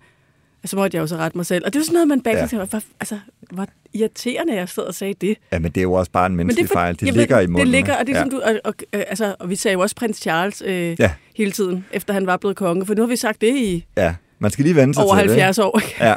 [0.64, 1.64] Og så måtte jeg jo så rette mig selv.
[1.66, 2.46] Og det er sådan noget, man bagefter Ja.
[2.46, 3.18] tænker, hvor, altså,
[3.52, 5.36] hvor irriterende jeg stod og sagde det.
[5.52, 6.94] Ja, men det er jo også bare en menneskelig for- fejl.
[7.00, 7.60] Det jeg ligger i munden.
[7.60, 8.22] Det ligger, og det er ja.
[8.22, 11.10] som du, og, og, øh, altså, og vi sagde jo også prins Charles øh, Ja.
[11.36, 14.14] hele tiden, efter han var blevet konge, for nu har vi sagt det i Ja,
[14.38, 15.30] man skal lige vende sig over til det.
[15.42, 15.78] 70 år.
[15.80, 15.94] ikke?
[16.04, 16.14] Ja.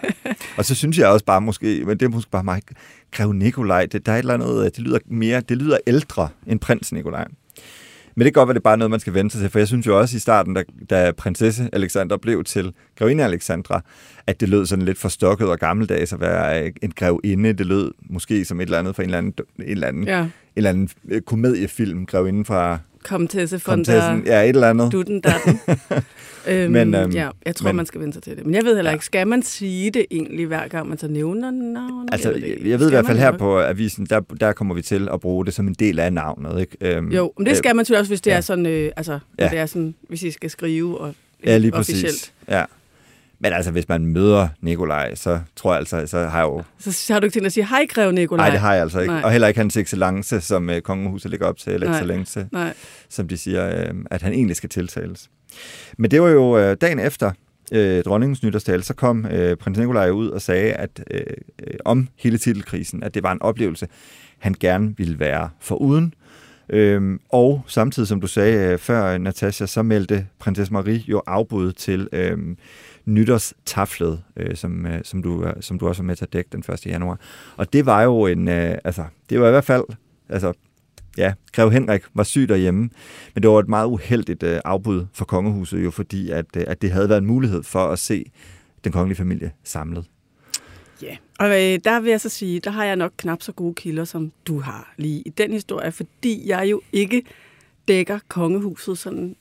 [0.57, 2.61] Og så synes jeg også bare måske, men det er måske bare mig,
[3.11, 6.59] Grev Nikolaj, det, der er et eller andet, det lyder mere, det lyder ældre end
[6.59, 7.25] prins Nikolaj.
[8.17, 9.59] Men det kan godt være, det er bare noget, man skal vende sig til, for
[9.59, 13.81] jeg synes jo også i starten, da, da prinsesse Alexandra blev til grevinde Alexandra,
[14.27, 17.53] at det lød sådan lidt forstokket og gammeldags at være en grevinde.
[17.53, 20.19] Det lød måske som et eller andet fra en eller anden, en eller anden, Ja.
[20.21, 24.69] en eller anden øh, komediefilm, grevinden fra Kom til sig von der Ja, et eller
[24.69, 24.91] andet.
[24.91, 25.59] dutten datten.
[26.47, 28.45] øhm, Men, øhm, ja, jeg tror, men- man skal vende sig til det.
[28.45, 28.95] Men jeg ved heller Ja.
[28.95, 32.09] ikke, skal man sige det egentlig hver gang, man så nævner navnet?
[32.11, 32.69] Altså, jeg, ikke.
[32.69, 33.39] jeg ved i hvert fald her det?
[33.39, 36.59] på avisen, der, der kommer vi til at bruge det som en del af navnet.
[36.61, 36.77] Ikke?
[36.81, 38.37] Øhm, Jo, men det skal man selvfølgelig også, hvis det ja.
[38.37, 39.43] er sådan, øh, altså, Ja.
[39.43, 39.49] ja.
[39.49, 41.13] det er sådan, hvis I skal skrive og
[41.45, 42.05] Ja, lige officielt.
[42.05, 42.33] præcis.
[42.49, 42.63] Ja.
[43.39, 46.63] Men altså, hvis man møder Nikolaj, så tror jeg altså, så har jeg jo...
[46.79, 48.45] Så har du ikke tænkt at sige, hej Grev Nikolaj.
[48.45, 49.13] Nej, det har jeg altså ikke.
[49.13, 49.21] Nej.
[49.23, 51.95] Og heller ikke hans excellence, som uh, kongehuset ligger op til, eller Nej.
[51.95, 52.73] excellence, Nej.
[53.09, 55.29] som de siger, uh, at han egentlig skal tiltales.
[55.97, 57.31] Men det var jo uh, dagen efter
[57.71, 61.19] uh, dronningens nytårstale, så kom uh, prins Nikolaj ud og sagde at uh,
[61.85, 63.87] om hele titelkrisen, at det var en oplevelse,
[64.39, 66.13] han gerne ville være foruden.
[66.69, 71.71] Øhm, og samtidig, som du sagde øh, før, Natasha, så meldte prinsesse Marie jo afbud
[71.71, 72.57] til øhm,
[73.07, 76.49] nytårstaflet, øh, som, øh, som, du, øh, som du også var med til at dække
[76.51, 76.85] den 1.
[76.85, 77.19] januar.
[77.57, 79.83] Og det var jo en, øh, altså, det var i hvert fald,
[80.29, 80.53] altså,
[81.17, 82.89] ja, Grev Henrik var syg derhjemme,
[83.33, 86.81] men det var et meget uheldigt øh, afbud for kongehuset jo, fordi at, øh, at
[86.81, 88.31] det havde været en mulighed for at se
[88.83, 90.05] den kongelige familie samlet.
[91.01, 93.73] Ja, og øh, der vil jeg så sige, der har jeg nok knap så gode
[93.75, 97.23] kilder, som du har lige i den historie, fordi jeg jo ikke
[97.87, 99.35] dækker kongehuset sådan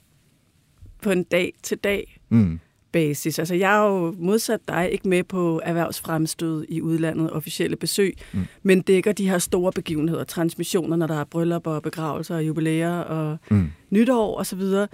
[1.02, 2.61] på en dag-til-dag Mm.
[2.97, 3.39] Basis.
[3.39, 8.41] Altså jeg er jo modsat dig ikke med på erhvervsfremstød i udlandet, officielle besøg, Mm.
[8.63, 12.99] men dækker de her store begivenheder, transmissioner, når der er bryllupper og begravelser og jubilæer
[12.99, 13.71] og Mm.
[13.91, 14.89] nytår og så videre.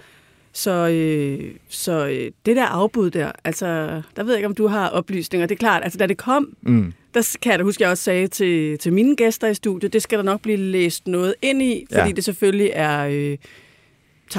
[0.55, 3.65] Så, øh, så øh, det der afbud der, altså,
[4.15, 5.47] der ved jeg ikke, om du har oplysninger.
[5.47, 6.93] Det er klart, altså da det kom, Mm.
[7.13, 10.01] der kan jeg da huske, jeg også sagde til, til mine gæster i studiet, det
[10.01, 12.13] skal der nok blive læst noget ind i, fordi Ja.
[12.15, 13.07] det selvfølgelig er...
[13.11, 13.37] Øh,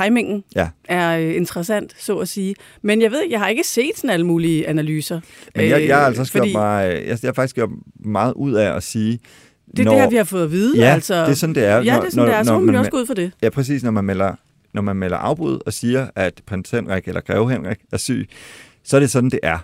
[0.02, 0.68] timingen Ja.
[0.88, 2.54] er øh, interessant, så at sige.
[2.82, 5.20] Men jeg ved, jeg har ikke set sådan alle mulige analyser.
[5.56, 7.70] Men jeg, jeg har altså også fordi mig, jeg, jeg har faktisk gjort
[8.04, 9.18] meget ud af at sige,
[9.76, 10.78] Det er det her, vi har fået at vide.
[10.78, 11.14] Ja, altså.
[11.22, 11.76] det er sådan, det er.
[11.76, 12.42] Ja, det er sådan, det er.
[12.42, 13.32] Så må man også gå ud for det.
[13.42, 14.34] Ja, præcis, når man melder,
[14.74, 18.28] når man melder afbud og siger, at prins Henrik eller greve Henrik er syg,
[18.84, 19.58] så er det sådan, det er.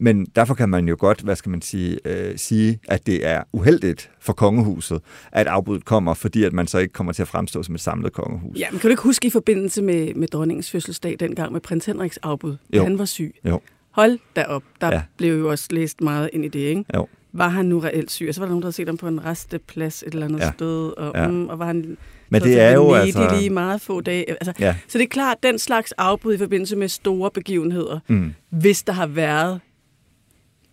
[0.00, 3.42] Men derfor kan man jo godt, hvad skal man sige, øh, sige, at det er
[3.52, 5.00] uheldigt for kongehuset,
[5.32, 8.12] at afbuddet kommer, fordi at man så ikke kommer til at fremstå som et samlet
[8.12, 8.58] kongehus.
[8.58, 11.86] Ja, men kan du ikke huske i forbindelse med, med dronningens fødselsdag dengang med prins
[11.86, 12.82] Henriks afbud, Jo.
[12.82, 13.34] han var syg?
[13.44, 13.60] Jo.
[13.90, 14.62] Hold da op.
[14.80, 15.02] Der Ja.
[15.16, 16.84] blev jo også læst meget ind i det, ikke?
[16.94, 17.08] Jo.
[17.32, 18.26] Var han nu reelt syg?
[18.28, 20.40] Og så var der nogen, der havde set ham på en resteplads et eller andet
[20.40, 20.50] Ja.
[20.56, 21.28] sted, og, Ja.
[21.28, 21.96] mm, og var han
[22.30, 23.34] Men det er jo altså...
[23.38, 24.30] lige meget få dage.
[24.30, 24.76] Altså, Ja.
[24.88, 28.92] Så det er klart, den slags afbud i forbindelse med store begivenheder, Mm, hvis der
[28.92, 29.60] har været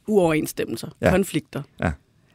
[0.07, 1.09] uoverensstemmelser, Ja.
[1.11, 1.91] konflikter, Ja.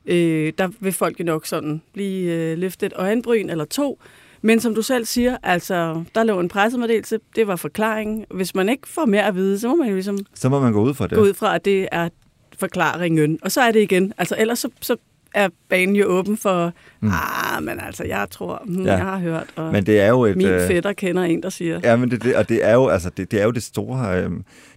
[0.06, 4.00] øh, der vil folk jo nok sådan blive øh, løftet et øjenbryn eller to.
[4.42, 8.24] Men som du selv siger, altså, der lå en pressemeddelelse, det var forklaringen.
[8.30, 10.72] Hvis man ikke får mere at vide, så må man jo ligesom så må man
[10.72, 11.18] gå ud fra det.
[11.18, 12.08] gå ud fra, at det er
[12.58, 13.38] forklaringen.
[13.42, 14.12] Og så er det igen.
[14.18, 14.96] Altså ellers så, så
[15.34, 17.08] er banen jo åben for, mm.
[17.08, 18.92] ah, men altså, jeg tror, hmm, ja.
[18.92, 21.48] jeg har hørt, og men det er jo et, min øh, fætter kender en, der
[21.48, 21.80] siger.
[21.82, 24.22] Ja, men det, det, og det er jo, altså, det, det er jo det store,
[24.22, 24.30] øh,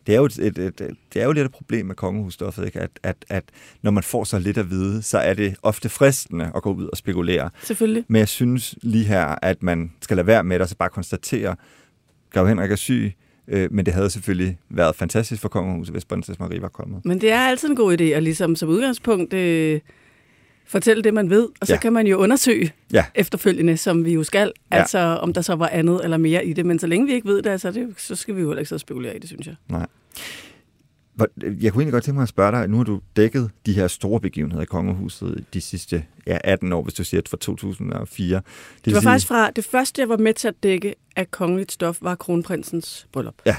[0.07, 0.79] det er jo et, et, et,
[1.13, 2.79] det er jo lidt et problem med kongehusstoffet, ikke?
[2.79, 3.43] At, at, at
[3.81, 6.87] når man får så lidt at vide, så er det ofte fristende at gå ud
[6.87, 7.49] og spekulere.
[7.63, 8.05] Selvfølgelig.
[8.07, 10.89] Men jeg synes lige her, at man skal lade være med det, og så bare
[10.89, 11.55] konstatere,
[12.33, 13.13] Grav Henrik er syg,
[13.47, 17.05] Øh, men det havde selvfølgelig været fantastisk for kongehuset, hvis prinsesse Marie var kommet.
[17.05, 19.79] Men det er altid en god idé at ligesom som udgangspunkt øh,
[20.65, 21.80] fortælle det, man ved, og så ja.
[21.80, 23.06] kan man jo undersøge ja.
[23.15, 24.78] efterfølgende, som vi jo skal, ja.
[24.78, 26.65] altså om der så var andet eller mere i det.
[26.65, 28.69] Men så længe vi ikke ved det, altså, det så skal vi jo heller ikke
[28.69, 29.56] så spekulere i det, synes jeg.
[29.69, 29.88] Nej.
[31.17, 33.88] Jeg kunne egentlig godt tænke mig at spørge dig, nu har du dækket de her
[33.88, 38.36] store begivenheder i kongehuset de sidste ja, 18 år, hvis du siger fra 2004.
[38.36, 38.45] Det,
[38.86, 39.10] det var sige...
[39.10, 43.08] faktisk fra, det første jeg var med til at dække af kongeligt stof, var kronprinsens
[43.12, 43.36] bryllup.
[43.45, 43.56] Ja.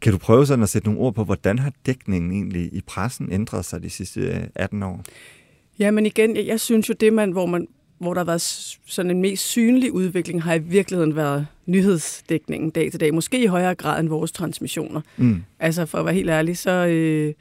[0.00, 3.32] Kan du prøve sådan at sætte nogle ord på, hvordan har dækningen egentlig i pressen
[3.32, 5.04] ændret sig de sidste 18 år?
[5.78, 8.42] Ja, men igen, jeg, jeg synes jo det, man, hvor man hvor der har været
[8.86, 13.14] sådan en mest synlig udvikling, har i virkeligheden været nyhedsdækningen dag til dag.
[13.14, 15.00] Måske i højere grad end vores transmissioner.
[15.16, 15.42] Mm.
[15.60, 17.34] Altså for at være helt ærlig, så øh,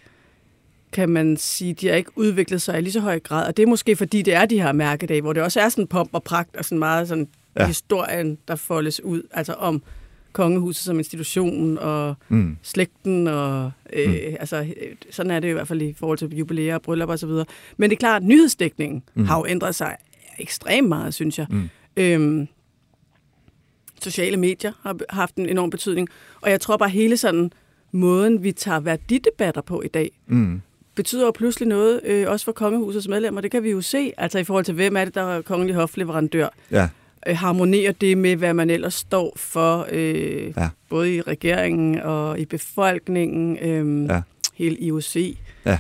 [0.92, 3.48] kan man sige, at de har ikke udviklet sig i lige så høj grad.
[3.48, 5.88] Og det er måske fordi, det er de her mærkedage, hvor det også er sådan
[5.88, 7.28] pomp og pragt og sådan meget sådan
[7.60, 7.68] ja.
[7.68, 9.22] historien, der foldes ud.
[9.32, 9.82] Altså om
[10.36, 12.58] kongehuset som institution og mm.
[12.62, 14.16] slægten og øh, mm.
[14.40, 14.74] altså
[15.12, 17.46] sådan er det i hvert fald i forhold til jubilæer og bryllup og så videre.
[17.78, 19.26] Men det er klart, at nyhedsdækningen mm.
[19.26, 19.96] har jo ændret sig
[20.40, 21.48] ekstremt meget, synes jeg.
[21.50, 21.70] Mm.
[21.98, 22.48] Øhm,
[24.04, 26.10] sociale medier har haft en enorm betydning,
[26.42, 27.52] og jeg tror bare hele sådan
[27.92, 30.62] måden, vi tager værdidebatter på i dag, mm.
[30.96, 33.42] betyder jo pludselig noget, øh, også for kongehusets medlemmer.
[33.42, 35.76] Det kan vi jo se, altså i forhold til, hvem er det, der er kongelig
[35.76, 36.48] hofleverandør.
[36.72, 36.90] Ja.
[37.26, 40.70] Øh, harmonerer det med, hvad man ellers står for, øh, ja.
[40.90, 43.58] både i regeringen og i befolkningen.
[43.62, 44.22] Øh, ja
[44.56, 45.38] hele IOC-historien.
[45.66, 45.80] Ja.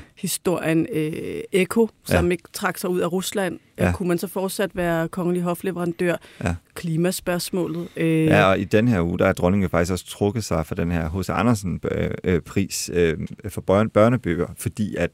[0.91, 2.32] Øh, Eko, som ja.
[2.32, 3.60] ikke trak sig ud af Rusland.
[3.80, 3.91] Ja.
[3.91, 6.15] Kunne man så fortsat være kongelig hofleverandør?
[6.43, 6.56] Ja.
[6.74, 7.88] Klimaspørgsmålet.
[7.98, 8.26] Øh.
[8.26, 10.91] Ja, og i den her uge, der er dronningen faktisk også trukket sig for den
[10.91, 11.30] her H.C.
[11.30, 13.62] Andersen-pris øh, øh, for
[13.93, 15.12] børnebøger, fordi at,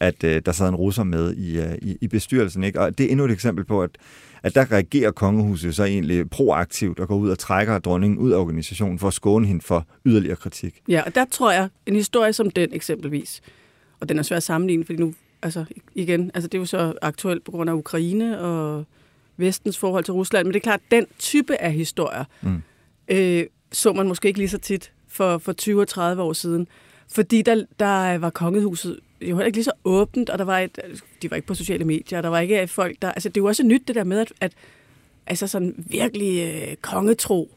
[0.00, 2.64] at øh, der sad en russer med i, øh, i, i bestyrelsen.
[2.64, 2.80] Ikke?
[2.80, 3.90] Og det er endnu et eksempel på, at
[4.42, 8.36] at der reagerer kongehuset så egentlig proaktivt og går ud og trækker dronningen ud af
[8.36, 10.80] organisationen for at skåne hende for yderligere kritik.
[10.88, 13.40] Ja, og der tror jeg, en historie som den eksempelvis,
[14.02, 16.94] og den er svær at sammenligne, fordi nu, altså igen, altså det er jo så
[17.02, 18.84] aktuelt på grund af Ukraine og
[19.36, 22.62] vestens forhold til Rusland, men det er klart, den type af historier mm.
[23.08, 26.68] øh, så man måske ikke lige så tit for, for 20 og 30 år siden,
[27.08, 30.78] fordi der, der var kongehuset jo heller ikke lige så åbent, og der var et,
[31.22, 33.12] de var ikke på sociale medier, og der var ikke folk, der...
[33.12, 34.52] Altså, det jo også nyt, det der med, at, at
[35.26, 37.50] altså sådan virkelig øh, kongetro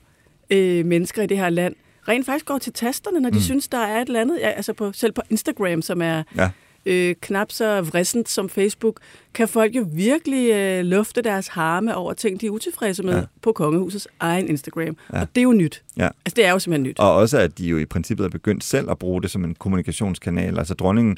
[0.49, 1.75] øh, mennesker i det her land
[2.07, 3.41] rent faktisk går til tasterne, når de mm.
[3.41, 4.39] synes, der er et eller andet.
[4.39, 6.49] Ja, altså på, selv på Instagram, som er ja.
[6.85, 8.99] øh, knap så vrissent som Facebook,
[9.33, 13.23] kan folk jo virkelig øh, lufte deres harme over ting, de er utilfredse med ja.
[13.41, 14.97] på kongehusets egen Instagram.
[15.13, 15.21] Ja.
[15.21, 15.83] Og det er jo nyt.
[15.97, 16.09] Ja.
[16.25, 16.99] Altså, det er jo simpelthen nyt.
[16.99, 19.55] Og også, at de jo i princippet er begyndt selv at bruge det som en
[19.55, 20.59] kommunikationskanal.
[20.59, 21.17] Altså, dronningen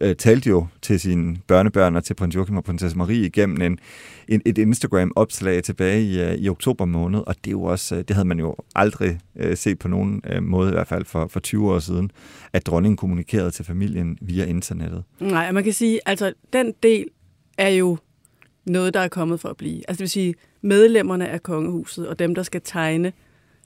[0.00, 3.78] øh, talte jo til sine børnebørn og til prins Joachim og prinsesse Marie igennem en,
[4.28, 8.04] en, et Instagram-opslag tilbage i, øh, i oktober måned, og det, er jo også, øh,
[8.08, 11.26] det havde man jo aldrig øh, set på nogen øh, måde, i hvert fald for,
[11.26, 12.10] for 20 år siden,
[12.52, 15.04] at dronningen kommunikerede til familien via internettet.
[15.20, 17.06] Nej, man kan sige, altså den del
[17.58, 17.98] er jo
[18.66, 19.76] noget, der er kommet for at blive.
[19.76, 23.12] Altså det vil sige, medlemmerne af kongehuset og dem, der skal tegne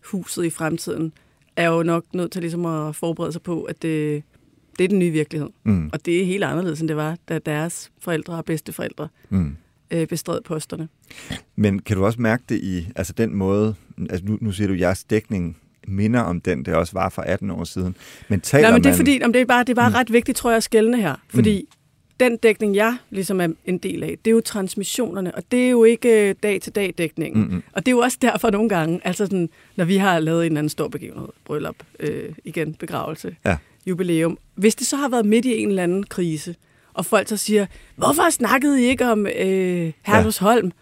[0.04, 1.12] huset i fremtiden,
[1.56, 4.22] er jo nok nødt til ligesom at forberede sig på, at det,
[4.78, 5.48] det er den nye virkelighed.
[5.64, 5.90] Mm.
[5.92, 9.56] Og det er helt anderledes, end det var, da deres forældre og bedsteforældre mm.
[9.90, 10.88] øh, bestred posterne.
[11.56, 13.74] Men kan du også mærke det i altså den måde,
[14.10, 15.56] altså nu, nu siger du, jeres dækning
[15.88, 17.96] minder om den, det også var for 18 år siden.
[18.28, 18.96] Men taler Nej, men det er man...
[18.96, 19.94] fordi, om det er bare, det er bare mm.
[19.94, 21.14] ret vigtigt, tror jeg, at skældne her.
[21.28, 21.78] Fordi mm.
[22.20, 25.70] den dækning, jeg ligesom er en del af, det er jo transmissionerne, og det er
[25.70, 27.42] jo ikke øh, dag-til-dag dækningen.
[27.42, 27.62] Mm-hmm.
[27.72, 30.52] Og det er jo også derfor nogle gange, altså sådan, når vi har lavet en
[30.52, 34.38] eller anden stor begivenhed, bryllup, øh, igen, begravelse, ja jubilæum.
[34.54, 36.54] Hvis det så har været midt i en eller anden krise,
[36.94, 37.66] og folk så siger,
[37.96, 40.72] hvorfor snakkede I ikke om øh, Herlufsholm?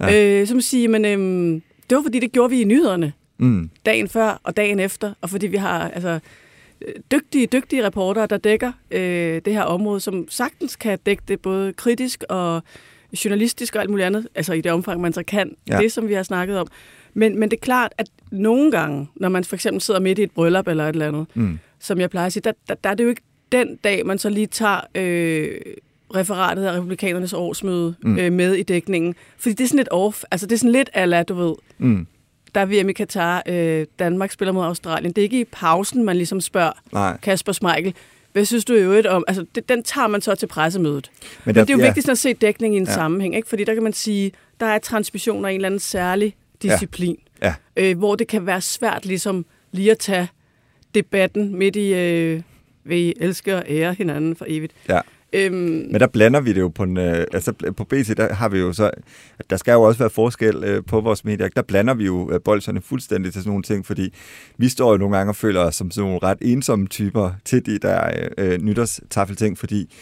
[0.00, 0.06] Ja.
[0.06, 0.40] Ja.
[0.40, 3.12] Øh, som siger, men øh, det var fordi, det gjorde vi i nyhederne.
[3.38, 3.70] Mm.
[3.86, 6.20] Dagen før og dagen efter, og fordi vi har altså,
[7.12, 11.72] dygtige, dygtige reportere, der dækker øh, det her område, som sagtens kan dække det både
[11.72, 12.62] kritisk og
[13.24, 15.78] journalistisk og alt muligt andet, altså i det omfang, man så kan, ja.
[15.78, 16.66] det som vi har snakket om.
[17.14, 20.22] Men, men det er klart, at nogle gange, når man for eksempel sidder midt i
[20.22, 22.90] et bryllup eller et eller andet, mm som jeg plejer at sige, der, der, der
[22.90, 25.60] er det jo ikke den dag, man så lige tager øh,
[26.14, 28.18] referatet af republikanernes årsmøde mm.
[28.18, 29.14] øh, med i dækningen.
[29.38, 30.24] Fordi det er sådan lidt off.
[30.30, 31.54] Altså det er sådan lidt ala, du ved.
[31.78, 32.06] Mm.
[32.54, 33.42] Der er VM i Katar.
[33.48, 35.12] Øh, Danmark spiller mod Australien.
[35.12, 37.18] Det er ikke i pausen, man ligesom spørger Nej.
[37.22, 37.94] Kasper Smeichel.
[38.32, 39.24] hvad synes du i øvrigt om...
[39.28, 41.10] Altså, det, den tager man så til pressemødet.
[41.44, 41.88] Men, der, Men det er jo ja.
[41.88, 42.92] vigtigt at se dækning i en ja.
[42.92, 43.48] sammenhæng, ikke?
[43.48, 46.34] Fordi der kan man sige, der er transmissioner af en eller anden særlig
[46.70, 47.54] disciplin, ja.
[47.76, 47.90] Ja.
[47.90, 50.28] Øh, hvor det kan være svært ligesom lige at tage
[50.94, 52.42] debatten midt i, øh,
[52.84, 54.72] vi elsker og ære hinanden for evigt.
[54.88, 55.00] Ja.
[55.32, 55.54] Øhm,
[55.90, 58.58] Men der blander vi det jo på en, øh, altså på BT, der har vi
[58.58, 58.90] jo så,
[59.50, 61.48] der skal jo også være forskel øh, på vores medier.
[61.48, 64.14] Der blander vi jo øh, bolserne fuldstændig til sådan nogle ting, fordi
[64.58, 67.66] vi står jo nogle gange og føler os som sådan nogle ret ensomme typer til
[67.66, 69.94] de der øh, nytårstaffelting, fordi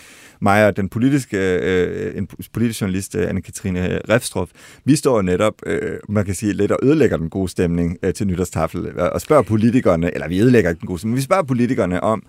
[0.42, 3.78] mig og den politiske, øh, en politisk journalist, øh, Anne-Katrine
[4.08, 4.48] Refstrup,
[4.84, 8.26] vi står netop, øh, man kan sige, lidt og ødelægger den gode stemning øh, til
[8.26, 12.00] nytårstafel, og spørger politikerne, eller vi ødelægger ikke den gode stemning, men vi spørger politikerne
[12.00, 12.22] om,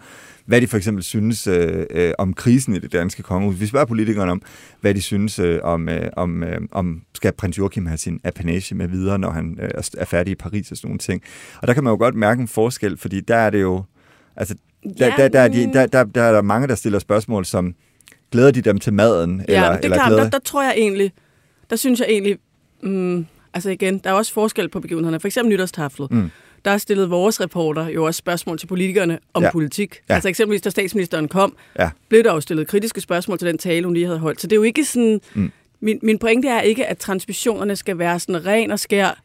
[0.45, 3.59] hvad de for eksempel synes øh, øh, om krisen i det danske kongehus.
[3.59, 4.41] Vi spørger politikerne om,
[4.81, 8.75] hvad de synes øh, om, øh, om, øh, om skal prins Joachim have sin apanage
[8.75, 11.21] med videre, når han øh, er færdig i Paris og sådan nogle ting.
[11.61, 13.83] Og der kan man jo godt mærke en forskel, fordi der er det jo,
[14.35, 14.55] altså,
[14.99, 17.45] der, ja, der, der, er de, der, der, der er der mange, der stiller spørgsmål
[17.45, 17.75] som,
[18.33, 19.45] glæder de dem til maden?
[19.47, 20.23] Ja, eller, det er eller klart, glæder...
[20.23, 21.11] der, der tror jeg egentlig,
[21.69, 22.37] der synes jeg egentlig,
[22.83, 25.19] mm, altså igen, der er også forskel på begivenhederne.
[25.19, 26.11] For eksempel nytårstaflet.
[26.11, 26.31] Mm
[26.65, 29.51] der stillede vores reporter jo også spørgsmål til politikerne om ja.
[29.51, 29.99] politik.
[30.09, 30.13] Ja.
[30.13, 31.89] Altså eksempelvis, da statsministeren kom, ja.
[32.09, 34.41] blev der jo stillet kritiske spørgsmål til den tale, hun lige havde holdt.
[34.41, 35.21] Så det er jo ikke sådan...
[35.33, 35.51] Mm.
[35.79, 39.21] Min, min pointe er ikke, at transmissionerne skal være sådan ren og skær,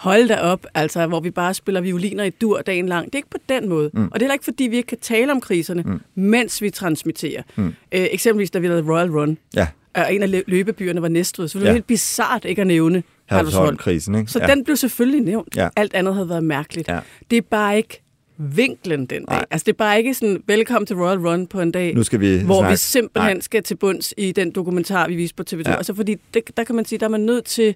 [0.00, 3.06] hold da op, altså, hvor vi bare spiller violiner i dur dagen lang.
[3.06, 3.90] Det er ikke på den måde.
[3.94, 4.04] Mm.
[4.04, 6.00] Og det er heller ikke, fordi vi ikke kan tale om kriserne, mm.
[6.14, 7.42] mens vi transmitterer.
[7.56, 7.66] Mm.
[7.66, 9.38] Øh, eksempelvis, da vi lavede Royal Run.
[9.54, 9.66] Ja.
[9.94, 11.48] Og en af løbebyerne var Næstved.
[11.48, 11.72] Så det var ja.
[11.72, 14.32] helt bizart ikke at nævne Herlufsholm-krisen, ikke?
[14.32, 14.46] Så ja.
[14.46, 15.56] den blev selvfølgelig nævnt.
[15.56, 15.68] Ja.
[15.76, 16.88] Alt andet havde været mærkeligt.
[16.88, 16.98] Ja.
[17.30, 18.02] Det er bare ikke
[18.38, 19.36] vinklen den dag.
[19.36, 19.44] Nej.
[19.50, 22.20] Altså det er bare ikke sådan, velkommen til Royal Run på en dag, nu skal
[22.20, 22.72] vi hvor snakke.
[22.72, 23.40] vi simpelthen Nej.
[23.40, 25.62] skal til bunds i den dokumentar, vi viste på TV2.
[25.66, 25.76] Ja.
[25.76, 27.74] Altså fordi det, der kan man sige, der er man nødt til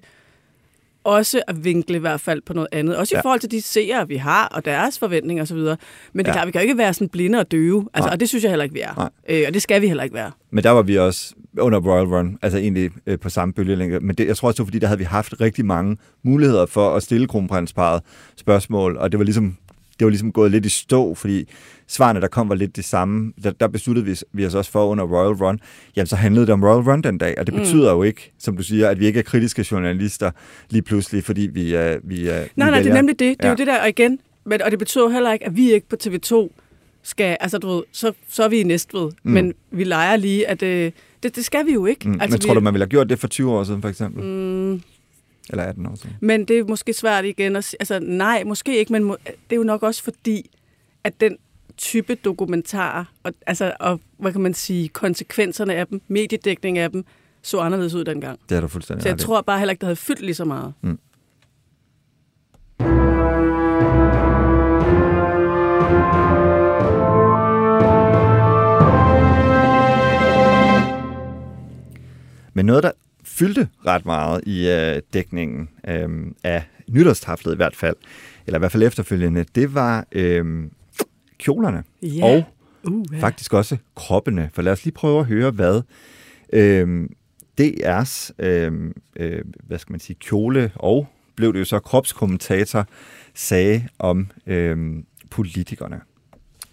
[1.05, 2.97] også at vinkle i hvert fald på noget andet.
[2.97, 3.19] Også ja.
[3.19, 5.57] i forhold til de seere, vi har, og deres forventninger osv.
[5.57, 5.77] Men det
[6.15, 6.31] er ja.
[6.31, 7.89] klart, vi kan jo ikke være sådan blinde og døve.
[7.93, 9.11] Altså, og det synes jeg heller ikke, vi er.
[9.29, 10.31] Øh, og det skal vi heller ikke være.
[10.51, 13.99] Men der var vi også under Royal Run, altså egentlig øh, på samme bølgelængde.
[13.99, 16.65] Men det, jeg tror også, det var, fordi der havde vi haft rigtig mange muligheder
[16.65, 18.01] for at stille kronprinsparet
[18.37, 19.57] spørgsmål, og det var ligesom
[19.99, 21.47] det var ligesom gået lidt i stå, fordi
[21.87, 23.33] svarene, der kom, var lidt det samme.
[23.43, 25.59] Der, der besluttede vi, vi os også for under Royal Run.
[25.95, 27.59] Jamen, så handlede det om Royal Run den dag, og det mm.
[27.59, 30.31] betyder jo ikke, som du siger, at vi ikke er kritiske journalister
[30.69, 33.37] lige pludselig, fordi vi, uh, vi, uh, nej, vi nej, det er nemlig det.
[33.37, 33.49] Det er ja.
[33.49, 35.89] jo det der, og igen, men, og det betyder jo heller ikke, at vi ikke
[35.89, 36.49] på TV2
[37.03, 39.31] skal, altså du ved, så, så er vi i Næstved, mm.
[39.31, 40.91] men vi leger lige, at øh,
[41.23, 42.07] det, det skal vi jo ikke.
[42.09, 42.21] Mm.
[42.21, 43.89] Altså, men tror vi, du, man ville have gjort det for 20 år siden, for
[43.89, 44.23] eksempel?
[44.23, 44.81] Mm.
[45.49, 46.15] Eller 18 år siden?
[46.21, 49.51] Men det er måske svært igen at sige, altså nej, måske ikke, men må, det
[49.51, 50.49] er jo nok også fordi,
[51.03, 51.37] at den
[51.77, 57.05] type dokumentarer, og, altså, og hvad kan man sige, konsekvenserne af dem, mediedækning af dem,
[57.41, 58.39] så anderledes ud dengang.
[58.49, 60.45] Det er du fuldstændig Så jeg tror bare heller ikke, det havde fyldt lige så
[60.45, 60.73] meget.
[60.81, 60.99] Mm.
[72.53, 72.91] Men noget, der
[73.25, 76.09] fyldte ret meget i øh, dækningen øh,
[76.43, 77.95] af nytårstaflet i hvert fald,
[78.47, 80.63] eller i hvert fald efterfølgende, det var øh,
[81.37, 81.83] kjolerne.
[82.03, 82.23] Yeah.
[82.23, 82.43] Og
[82.83, 83.21] uh, yeah.
[83.21, 84.49] faktisk også kroppene.
[84.53, 85.81] For lad os lige prøve at høre, hvad
[86.53, 87.09] øh,
[87.61, 88.71] DR's øh,
[89.15, 92.85] øh, hvad skal man sige, kjole og blev det jo så kropskommentator
[93.33, 96.01] sagde om øh, politikerne.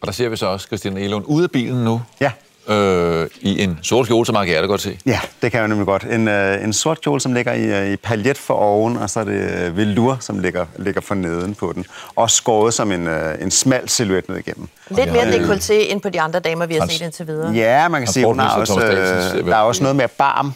[0.00, 2.02] Og der ser vi så også Christian Elund ude af bilen nu.
[2.20, 2.32] Ja
[2.68, 4.98] øh, i en sort kjole, som man kan godt se.
[5.06, 6.02] Ja, det kan jeg nemlig godt.
[6.02, 9.20] En, øh, en sort kjole, som ligger i, øh, i paljet for oven, og så
[9.20, 11.84] er det øh, velour, som ligger, ligger for neden på den.
[12.16, 14.68] Og skåret som en, øh, en smal silhuet ned igennem.
[14.90, 17.52] Lidt mere dekolleté end på de andre damer, vi har set indtil videre.
[17.52, 20.54] Ja, man kan se, hun har også, øh, der er også noget med barm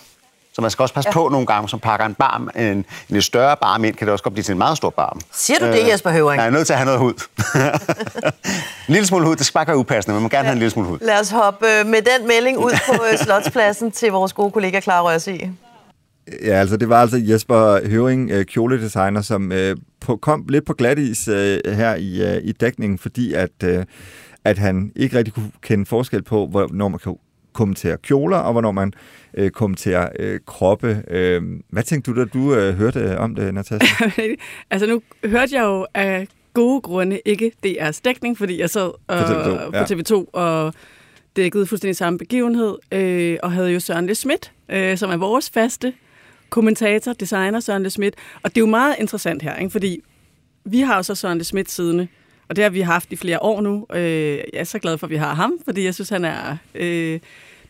[0.57, 1.13] så man skal også passe ja.
[1.13, 4.13] på nogle gange, som pakker en barm, en, en lidt større barm ind, kan det
[4.13, 5.21] også godt blive til en meget stor barm.
[5.33, 6.41] Siger du det, øh, Jesper Høvring?
[6.41, 7.13] Jeg er nødt til at have noget hud.
[8.89, 10.45] en lille smule hud, det skal bare være upassende, men man må gerne ja.
[10.45, 10.99] have en lille smule hud.
[11.03, 14.81] Lad os hoppe øh, med den melding ud på øh, Slotspladsen til vores gode kollega
[14.81, 15.53] Clara Rørsig.
[16.43, 21.29] Ja, altså det var altså Jesper Høring, kjoledesigner, som øh, på, kom lidt på glatis
[21.29, 23.85] øh, her i, øh, i dækningen, fordi at, øh,
[24.45, 27.17] at han ikke rigtig kunne kende forskel på, hvornår man kan
[27.57, 28.93] kommentere kjoler, og hvornår man
[29.35, 31.03] øh, kommenterer øh, kroppe.
[31.09, 34.11] Øh, hvad tænkte du, da du øh, hørte om det, Natasha?
[34.71, 39.17] altså nu hørte jeg jo af gode grunde ikke DR's dækning, fordi jeg sad øh,
[39.19, 39.85] på TV2, ja.
[39.85, 40.75] på TV2 og
[41.37, 45.51] dækkede fuldstændig samme begivenhed, øh, og havde jo Søren Le Schmidt, øh, som er vores
[45.51, 45.93] faste
[46.51, 48.15] kommentator, designer Søren Le Schmidt.
[48.43, 49.71] Og det er jo meget interessant her, ikke?
[49.71, 50.01] fordi
[50.65, 52.09] vi har jo så Søren Le Schmidt siddende,
[52.49, 53.87] og det har vi haft i flere år nu.
[53.95, 54.03] Øh,
[54.53, 57.21] jeg er så glad for, at vi har ham, fordi jeg synes, han er øh,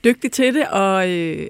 [0.07, 1.49] dygtig til det, og, øh,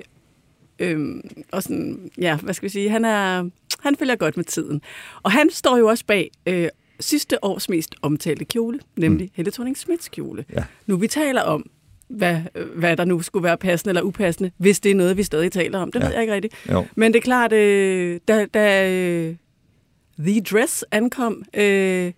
[0.78, 1.16] øh,
[1.52, 3.50] og sådan, ja, hvad skal vi sige, han, er,
[3.80, 4.82] han følger godt med tiden.
[5.22, 6.68] Og han står jo også bag øh,
[7.00, 9.30] sidste års mest omtalte kjole, nemlig mm.
[9.34, 10.44] Helle thorning Smiths kjole.
[10.52, 10.64] Ja.
[10.86, 11.70] Nu vi taler om
[12.08, 12.40] hvad,
[12.74, 15.78] hvad der nu skulle være passende eller upassende, hvis det er noget, vi stadig taler
[15.78, 15.92] om.
[15.92, 16.06] Det ja.
[16.06, 16.54] ved jeg ikke rigtigt.
[16.70, 16.86] Jo.
[16.96, 19.34] Men det er klart, øh, da, da øh,
[20.18, 22.12] The Dress ankom øh,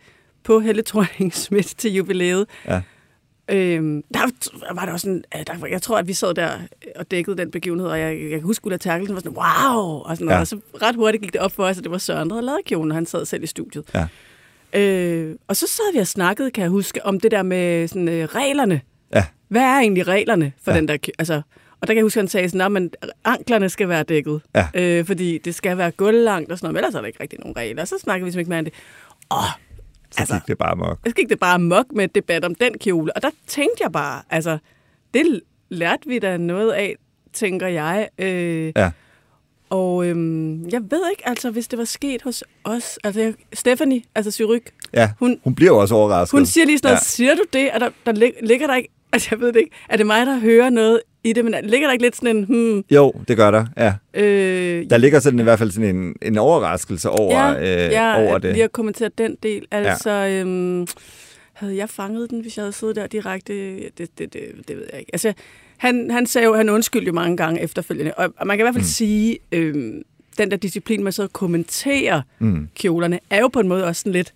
[0.44, 2.82] på Helle thorning Schmidt til jubilæet, Ja.
[3.50, 6.50] Øhm, der var der også en, der, jeg tror, at vi sad der
[6.96, 10.16] og dækkede den begivenhed, og jeg, jeg kan huske, at Terkelsen var sådan, wow, og
[10.16, 10.36] sådan noget.
[10.36, 10.40] Ja.
[10.40, 12.46] Og så ret hurtigt gik det op for os, at det var Søren, der havde
[12.46, 13.84] lavet kjolen, og han sad selv i studiet.
[13.94, 14.06] Ja.
[14.80, 18.08] Øh, og så sad vi og snakkede, kan jeg huske, om det der med sådan,
[18.08, 18.80] øh, reglerne.
[19.14, 19.24] Ja.
[19.48, 20.76] Hvad er egentlig reglerne for Ja.
[20.76, 20.96] den der...
[21.18, 21.34] Altså,
[21.80, 22.90] og der kan jeg huske, at han sagde sådan, at men
[23.24, 24.40] anklerne skal være dækket.
[24.54, 24.66] Ja.
[24.74, 27.38] Øh, fordi det skal være gulvlangt og sådan noget, men ellers er der ikke rigtig
[27.40, 27.82] nogen regler.
[27.82, 28.74] Og så snakker vi mere om det.
[29.30, 29.67] Åh,
[30.10, 30.98] Så altså, gik det bare mok.
[31.06, 33.16] så gik det bare mok med et debat om den kjole.
[33.16, 34.58] Og der tænkte jeg bare, altså,
[35.14, 36.96] det lærte vi da noget af,
[37.32, 38.08] tænker jeg.
[38.18, 38.90] Øh, Ja.
[39.70, 42.98] og øhm, jeg ved ikke, altså, hvis det var sket hos os.
[43.04, 46.38] Altså, jeg, Stephanie, altså Syryk, Ja, hun, Hun- bliver jo også overrasket.
[46.38, 47.04] hun siger lige sådan noget, Ja.
[47.04, 47.74] siger du det?
[47.74, 50.26] Er der, der lig, ligger der ikke, altså jeg ved det ikke, er det mig,
[50.26, 53.36] der hører noget i det, men ligger der ikke lidt sådan en, hmm, Jo, det
[53.36, 53.94] gør der, ja.
[54.14, 58.22] øh, Der ligger sådan i hvert fald sådan en, en overraskelse over, ja, øh, ja,
[58.26, 58.54] over det.
[58.54, 59.66] Vi har kommenteret den del.
[59.70, 60.40] Altså, ja.
[60.40, 60.86] øhm,
[61.52, 63.52] havde jeg fanget den, hvis jeg havde siddet der direkte?
[63.76, 64.32] Det, det, det,
[64.68, 65.10] det ved jeg ikke.
[65.14, 65.32] Altså,
[65.76, 68.14] han, han sagde jo, han undskyldte jo mange gange efterfølgende.
[68.14, 68.88] Og, og man kan i hvert fald mm.
[68.88, 70.02] sige, øhm,
[70.38, 72.68] den der disciplin, man så kommenterer Mm.
[72.74, 74.32] kjolerne, er jo på en måde også sådan lidt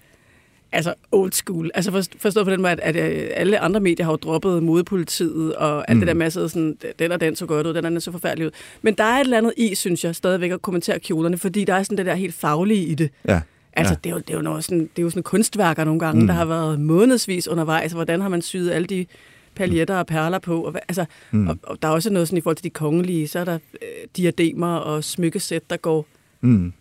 [0.73, 1.71] altså old school.
[1.75, 4.63] Altså for, forstået på den måde, at, at øh, alle andre medier har jo droppet
[4.63, 6.07] modepolitiet og alt mm.
[6.07, 8.47] det der sidde sådan, den og den så godt ud, den og den så forfærdelig
[8.47, 8.51] ud.
[8.83, 11.75] Men der er et eller andet i, synes jeg, stadigvæk at kommentere kjolerne, fordi der
[11.75, 13.11] er sådan det der helt faglige i det.
[13.29, 13.41] Ja.
[13.73, 13.99] Altså, ja.
[14.05, 16.21] det, er jo, det, er jo noget sådan, det er jo sådan kunstværker nogle gange,
[16.21, 16.27] mm.
[16.27, 17.93] der har været månedsvis undervejs.
[17.93, 19.07] Hvordan har man syet alle de
[19.55, 20.63] paljetter og perler på?
[20.63, 21.49] Og, altså, mm.
[21.49, 23.55] og, og der er også noget sådan i forhold til de kongelige, så er der
[23.55, 26.07] øh, diademer og smykkesæt, der går
[26.45, 26.73] Mm.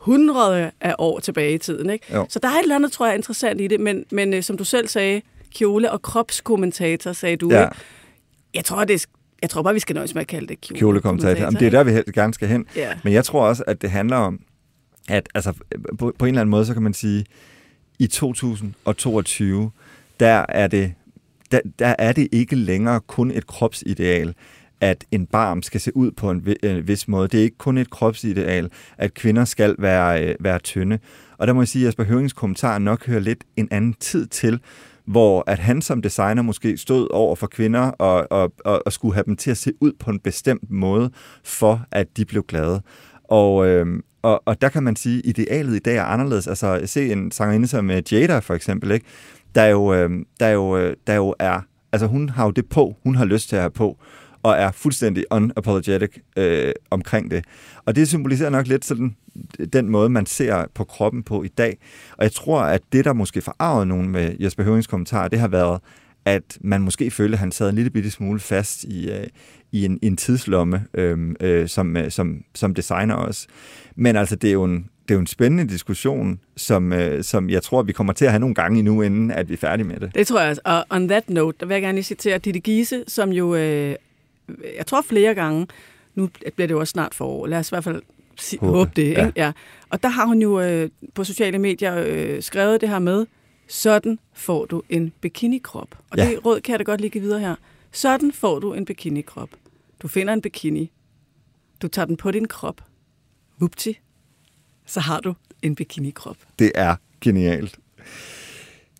[0.00, 1.90] Hundrede af år tilbage i tiden.
[1.90, 2.14] Ikke?
[2.14, 2.26] Jo.
[2.28, 4.56] Så der er et eller andet, tror jeg, interessant i det, men, men øh, som
[4.56, 5.22] du selv sagde,
[5.54, 7.50] kjole- og kropskommentator, sagde du.
[7.50, 7.64] Ja.
[7.64, 7.76] Ikke?
[8.54, 9.06] Jeg tror, det
[9.42, 11.44] jeg tror bare, vi skal nøjes med at kalde det kjole Kjolekommentator.
[11.44, 12.66] Jamen, det er der, vi gerne skal hen.
[12.76, 12.92] Ja.
[13.04, 14.40] Men jeg tror også, at det handler om,
[15.08, 15.52] at altså,
[15.98, 17.24] på, på en eller anden måde, så kan man sige,
[17.98, 19.70] i 2022,
[20.20, 20.92] der er det,
[21.52, 24.34] der, der er det ikke længere kun et kropsideal,
[24.80, 27.28] at en barm skal se ud på en øh, vis måde.
[27.28, 30.98] Det er ikke kun et kropsideal, at kvinder skal være, øh, være tynde.
[31.38, 34.26] Og der må jeg sige, at Jesper Høvings kommentar nok hører lidt en anden tid
[34.26, 34.60] til,
[35.04, 39.14] hvor at han som designer måske stod over for kvinder og, og, og, og skulle
[39.14, 41.10] have dem til at se ud på en bestemt måde,
[41.44, 42.82] for at de blev glade.
[43.24, 43.86] Og, øh,
[44.22, 46.46] og, og der kan man sige, at idealet i dag er anderledes.
[46.46, 49.06] Altså se en sangerinde som øh, Jada for eksempel, ikke?
[49.54, 50.10] Der, er jo, øh,
[50.40, 51.60] der, er jo, der jo er,
[51.92, 53.98] altså hun har jo det på, hun har lyst til at have på,
[54.42, 57.44] og er fuldstændig unapologetic øh, omkring det.
[57.84, 59.16] Og det symboliserer nok lidt sådan
[59.72, 61.78] den måde, man ser på kroppen på i dag.
[62.16, 65.48] Og jeg tror, at det, der måske forarvede nogen med Jesper Høvings kommentar, det har
[65.48, 65.80] været,
[66.24, 69.26] at man måske følte, at han sad en lille bitte smule fast i, øh,
[69.72, 73.46] i en, i en tidslomme øh, øh, som, øh, som, som designer også.
[73.96, 77.50] Men altså, det er jo en, det er jo en spændende diskussion, som, øh, som
[77.50, 79.86] jeg tror, vi kommer til at have nogle gange endnu, inden at vi er færdige
[79.86, 80.14] med det.
[80.14, 80.62] Det tror jeg også.
[80.64, 83.94] Og on that note, der vil jeg gerne lige citere Ditte Giese, som jo, øh,
[84.76, 85.66] jeg tror flere gange,
[86.14, 88.02] nu bliver det jo også snart forår, lad os i hvert fald
[88.38, 89.02] si- Håbe, håbe, det.
[89.08, 89.32] Ikke?
[89.36, 89.52] ja.
[89.90, 93.26] Og der har hun jo øh, på sociale medier øh, skrevet det her med,
[93.68, 95.88] sådan får du en bikinikrop.
[96.10, 96.24] Og Ja.
[96.30, 97.54] det råd kan jeg da godt lige give videre her.
[97.92, 99.48] Sådan får du en bikinikrop.
[100.02, 100.90] Du finder en bikini.
[101.82, 102.80] Du tager den på din krop.
[103.58, 103.98] Vupti.
[104.86, 106.36] Så har du en bikinikrop.
[106.58, 107.78] Det er genialt.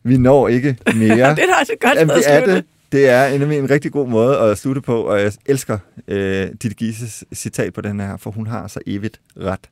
[0.03, 1.11] Vi når ikke mere.
[1.16, 2.64] det er da også godt Jamen, det er det.
[2.93, 5.78] Det er en, en rigtig god måde at slutte på, og jeg elsker
[6.09, 9.70] øh, dit Gises citat på den her, for hun har så evigt ret.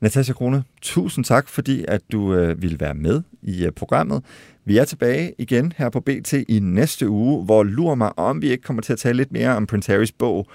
[0.00, 4.22] Natasha Krone, tusind tak, fordi at du øh, ville være med i øh, programmet.
[4.64, 8.50] Vi er tilbage igen her på BT i næste uge, hvor lurer mig om, vi
[8.50, 10.46] ikke kommer til at tale lidt mere om Prince Harrys bog,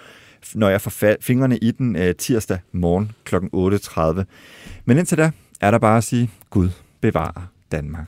[0.55, 3.35] når jeg får fa- fingrene i den øh, tirsdag morgen kl.
[3.35, 4.23] 8.30.
[4.85, 6.69] Men indtil da er der bare at sige, Gud
[7.01, 8.07] bevarer Danmark.